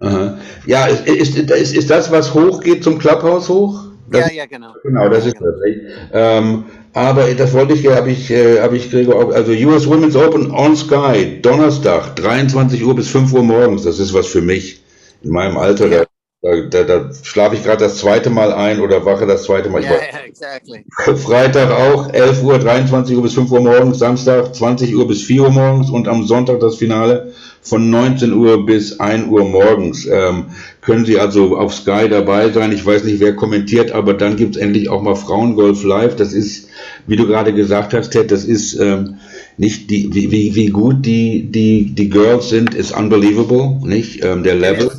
Aha. 0.00 0.38
ja, 0.66 0.86
ist, 0.86 1.06
ist, 1.06 1.38
ist, 1.38 1.74
ist 1.74 1.90
das, 1.90 2.10
was 2.10 2.34
hochgeht 2.34 2.84
zum 2.84 2.98
Clubhouse 2.98 3.48
hoch? 3.48 3.84
Das, 4.10 4.28
Ja, 4.28 4.32
ja, 4.32 4.46
genau. 4.46 4.74
Genau, 4.82 5.08
das 5.08 5.26
ist 5.26 5.36
das. 5.40 5.54
Nicht? 5.64 5.80
Ähm, 6.12 6.64
aber 6.92 7.34
das 7.34 7.52
wollte 7.52 7.74
ich, 7.74 7.86
habe 7.88 8.10
ich, 8.10 8.30
äh, 8.30 8.60
habe 8.60 8.76
ich 8.76 8.90
Gregor 8.90 9.34
also 9.34 9.52
US 9.52 9.86
Women's 9.86 10.16
Open 10.16 10.50
on 10.50 10.76
Sky, 10.76 11.40
Donnerstag, 11.42 12.16
23 12.16 12.84
Uhr 12.84 12.94
bis 12.94 13.08
5 13.08 13.32
Uhr 13.32 13.42
morgens. 13.42 13.82
Das 13.82 13.98
ist 13.98 14.14
was 14.14 14.26
für 14.26 14.40
mich 14.40 14.80
in 15.22 15.30
meinem 15.30 15.56
Alter. 15.58 15.88
Da, 15.88 16.04
da, 16.46 16.84
da, 16.84 16.84
da 16.84 17.10
schlafe 17.22 17.56
ich 17.56 17.64
gerade 17.64 17.84
das 17.84 17.98
zweite 17.98 18.30
Mal 18.30 18.52
ein 18.52 18.80
oder 18.80 19.04
wache 19.04 19.26
das 19.26 19.44
zweite 19.44 19.68
Mal. 19.68 19.82
Ja, 19.82 19.90
ja, 19.90 19.98
exactly. 20.26 20.84
Freitag 21.16 21.70
auch 21.70 22.12
11 22.12 22.42
Uhr, 22.42 22.58
23 22.58 23.16
Uhr 23.16 23.22
bis 23.22 23.34
5 23.34 23.50
Uhr 23.50 23.60
morgens, 23.60 23.98
Samstag 23.98 24.54
20 24.54 24.94
Uhr 24.94 25.08
bis 25.08 25.22
4 25.22 25.42
Uhr 25.42 25.50
morgens 25.50 25.90
und 25.90 26.08
am 26.08 26.24
Sonntag 26.24 26.60
das 26.60 26.76
Finale 26.76 27.32
von 27.62 27.90
19 27.90 28.32
Uhr 28.32 28.64
bis 28.64 29.00
1 29.00 29.28
Uhr 29.28 29.44
morgens. 29.44 30.06
Ähm, 30.06 30.46
können 30.82 31.04
Sie 31.04 31.18
also 31.18 31.56
auf 31.56 31.74
Sky 31.74 32.08
dabei 32.08 32.50
sein. 32.52 32.70
Ich 32.70 32.86
weiß 32.86 33.04
nicht, 33.04 33.18
wer 33.18 33.34
kommentiert, 33.34 33.90
aber 33.90 34.14
dann 34.14 34.36
gibt's 34.36 34.56
endlich 34.56 34.88
auch 34.88 35.02
mal 35.02 35.16
Frauengolf 35.16 35.82
live. 35.82 36.14
Das 36.14 36.32
ist, 36.32 36.68
wie 37.06 37.16
du 37.16 37.26
gerade 37.26 37.52
gesagt 37.52 37.92
hast, 37.92 38.10
Ted, 38.10 38.30
das 38.30 38.44
ist 38.44 38.78
ähm, 38.78 39.16
nicht 39.56 39.90
die, 39.90 40.14
wie, 40.14 40.30
wie, 40.30 40.54
wie 40.54 40.68
gut 40.68 41.04
die, 41.04 41.50
die, 41.50 41.94
die 41.94 42.08
Girls 42.08 42.50
sind, 42.50 42.74
ist 42.74 42.96
unbelievable, 42.96 43.80
nicht? 43.82 44.22
Ähm, 44.24 44.44
der 44.44 44.54
Level. 44.54 44.92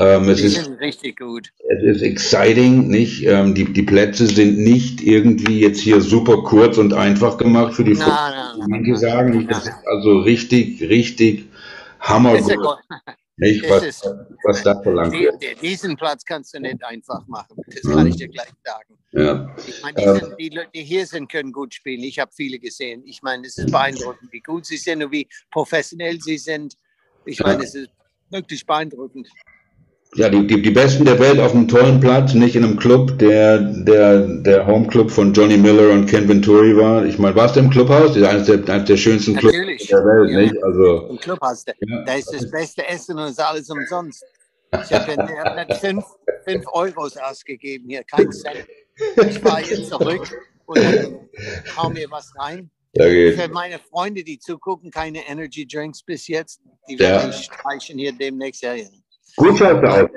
Ähm, 0.00 0.28
es 0.28 0.40
ist 0.40 0.54
sind 0.64 0.78
richtig 0.78 1.18
gut. 1.18 1.52
es 1.68 1.96
ist 1.96 2.02
exciting, 2.02 2.86
nicht? 2.86 3.24
Ähm, 3.26 3.54
die, 3.54 3.64
die 3.72 3.82
Plätze 3.82 4.26
sind 4.28 4.56
nicht 4.58 5.00
irgendwie 5.02 5.58
jetzt 5.60 5.80
hier 5.80 6.00
super 6.00 6.42
kurz 6.44 6.78
und 6.78 6.92
einfach 6.94 7.36
gemacht 7.36 7.74
für 7.74 7.82
die 7.82 7.96
Frauen. 7.96 8.08
nein, 8.08 8.56
nein. 8.58 8.68
Manche 8.68 8.96
sagen, 8.96 9.48
das 9.48 9.66
ist 9.66 9.72
also 9.86 10.20
richtig, 10.20 10.80
richtig 10.82 11.46
ist 12.36 12.48
gut. 12.48 12.78
nicht? 13.38 13.68
Was, 13.68 13.82
ist- 13.84 14.08
was 14.44 14.62
da 14.62 14.80
verlangt 14.82 15.12
wird. 15.14 15.42
die, 15.42 15.54
diesen 15.60 15.96
Platz 15.96 16.24
kannst 16.24 16.54
du 16.54 16.60
nicht 16.60 16.82
einfach 16.84 17.26
machen. 17.26 17.56
Das 17.66 17.82
kann 17.82 18.06
ich 18.06 18.16
dir 18.16 18.28
gleich 18.28 18.52
sagen. 18.64 18.94
Ja. 19.10 19.56
Ich 19.66 19.82
meine, 19.82 19.96
die, 19.96 20.02
Ähm. 20.04 20.16
sind, 20.16 20.34
die 20.38 20.48
Leute, 20.50 20.70
die 20.74 20.82
hier 20.84 21.06
sind, 21.06 21.28
können 21.30 21.52
gut 21.52 21.74
spielen. 21.74 22.04
Ich 22.04 22.20
habe 22.20 22.30
viele 22.32 22.60
gesehen. 22.60 23.02
Ich 23.04 23.20
meine, 23.22 23.46
es 23.48 23.58
ist 23.58 23.72
beeindruckend, 23.72 24.32
wie 24.32 24.40
gut 24.40 24.64
sie 24.66 24.76
sind 24.76 25.02
und 25.02 25.10
wie 25.10 25.26
professionell 25.50 26.20
sie 26.20 26.38
sind. 26.38 26.74
Ich 27.24 27.40
meine, 27.40 27.64
es 27.64 27.74
ist 27.74 27.90
wirklich 28.30 28.64
beeindruckend. 28.64 29.28
Ja, 30.14 30.28
die, 30.30 30.46
die, 30.46 30.62
die 30.62 30.70
Besten 30.70 31.04
der 31.04 31.18
Welt 31.18 31.38
auf 31.38 31.54
einem 31.54 31.68
tollen 31.68 32.00
Platz, 32.00 32.32
nicht 32.32 32.56
in 32.56 32.64
einem 32.64 32.78
Club, 32.78 33.18
der 33.18 33.58
der, 33.58 34.20
der 34.26 34.66
Homeclub 34.66 35.10
von 35.10 35.34
Johnny 35.34 35.58
Miller 35.58 35.90
und 35.90 36.06
Ken 36.06 36.26
Venturi 36.28 36.74
war. 36.76 37.04
Ich 37.04 37.18
meine, 37.18 37.36
warst 37.36 37.56
du 37.56 37.60
im 37.60 37.68
Clubhaus? 37.68 38.14
Das 38.14 38.16
ist 38.16 38.24
eines 38.24 38.46
der, 38.46 38.74
eines 38.74 38.88
der 38.88 38.96
schönsten 38.96 39.36
Clubs 39.36 39.54
der 39.54 39.98
Welt, 39.98 40.30
Ja. 40.30 40.40
nicht? 40.40 40.62
Also, 40.64 41.08
Im 41.10 41.18
Clubhaus, 41.18 41.64
da, 41.64 41.72
Ja. 41.80 42.04
da 42.04 42.14
ist 42.14 42.32
das 42.32 42.50
beste 42.50 42.86
Essen 42.88 43.18
und 43.18 43.24
es 43.24 43.30
ist 43.32 43.40
alles 43.40 43.68
umsonst. 43.68 44.24
Ich 44.72 44.92
habe 44.92 45.12
hab 45.16 45.68
nicht 45.68 45.78
fünf, 45.80 46.04
fünf 46.46 46.64
Euros 46.72 47.16
ausgegeben 47.18 47.88
hier, 47.88 48.02
kein 48.04 48.32
Cent. 48.32 48.66
Ich 49.28 49.38
fahre 49.38 49.60
jetzt 49.60 49.88
zurück 49.88 50.26
und 50.66 50.78
dann 50.78 51.18
hau 51.76 51.90
mir 51.90 52.10
was 52.10 52.32
rein. 52.38 52.70
geht. 52.94 53.38
Für 53.38 53.48
meine 53.48 53.78
Freunde, 53.78 54.24
die 54.24 54.38
zugucken, 54.38 54.90
keine 54.90 55.20
Energy 55.28 55.66
Drinks 55.66 56.02
bis 56.02 56.26
jetzt. 56.28 56.60
Die 56.88 56.94
Ja. 56.94 57.10
werden 57.10 57.30
ich 57.30 57.44
streichen 57.44 57.98
hier 57.98 58.12
demnächst. 58.12 58.62
Ja, 58.62 58.74
ja. 58.74 58.86
Gut 59.36 59.58
schaust 59.58 59.82
du 59.82 59.88
aus. 59.88 60.08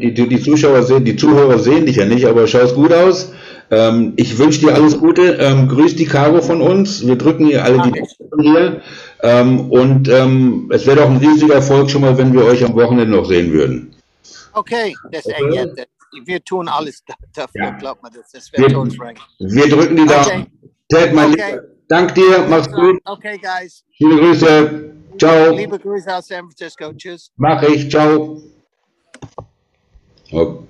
Die, 0.00 0.14
die, 0.14 0.28
die 0.28 0.40
Zuschauer 0.42 0.82
sehen, 0.82 1.04
die 1.04 1.16
Zuhörer 1.16 1.58
sehen 1.58 1.86
dich 1.86 1.96
ja 1.96 2.06
nicht, 2.06 2.24
aber 2.26 2.46
schaust 2.46 2.74
gut 2.74 2.92
aus. 2.92 3.32
Ähm, 3.70 4.14
ich 4.16 4.36
wünsche 4.38 4.60
dir 4.60 4.74
alles 4.74 4.98
Gute. 4.98 5.36
Ähm, 5.38 5.68
grüß 5.68 5.96
die 5.96 6.06
Caro 6.06 6.40
von 6.40 6.60
uns. 6.60 7.06
Wir 7.06 7.16
drücken 7.16 7.46
ihr 7.48 7.62
alle 7.64 7.82
die. 7.82 7.90
Daumen 7.92 8.06
hier. 8.42 8.80
Ähm, 9.22 9.70
und 9.70 10.08
ähm, 10.08 10.70
es 10.72 10.86
wäre 10.86 10.96
doch 11.00 11.10
ein 11.10 11.18
riesiger 11.18 11.54
Erfolg 11.54 11.90
schon 11.90 12.00
mal, 12.00 12.16
wenn 12.18 12.32
wir 12.32 12.44
euch 12.44 12.64
am 12.64 12.74
Wochenende 12.74 13.14
noch 13.16 13.26
sehen 13.26 13.52
würden. 13.52 13.94
Okay, 14.52 14.96
das, 15.12 15.26
äh, 15.26 15.34
das, 15.76 15.86
wir 16.24 16.42
tun 16.42 16.66
alles 16.66 17.04
da- 17.06 17.14
dafür, 17.34 17.62
Ja. 17.66 17.70
glaubt 17.70 18.02
man 18.02 18.12
das. 18.12 18.32
Das 18.32 18.52
wäre 18.52 18.72
toll, 18.72 18.90
Frank. 18.90 19.18
Wir 19.38 19.68
drücken 19.68 19.94
die 19.96 20.06
Daumen. 20.06 20.20
Okay, 20.24 20.46
Ted, 20.88 21.12
mein 21.14 21.32
Okay. 21.32 21.50
Lieber, 21.52 21.62
Dank 21.88 22.14
dir, 22.14 22.46
mach's 22.48 22.70
gut. 22.72 22.98
Okay, 23.04 23.38
guys. 23.40 23.84
Viele 23.96 24.16
Grüße. 24.16 24.90
Ciao. 25.18 25.52
Liebe 25.54 25.78
Grüße 25.78 26.16
aus 26.16 26.26
San 26.26 26.44
Francisco. 26.44 26.92
Tschüss. 26.94 27.30
Mach 27.36 27.62
ich. 27.62 27.90
Ciao. 27.90 28.40
Oh. 30.32 30.66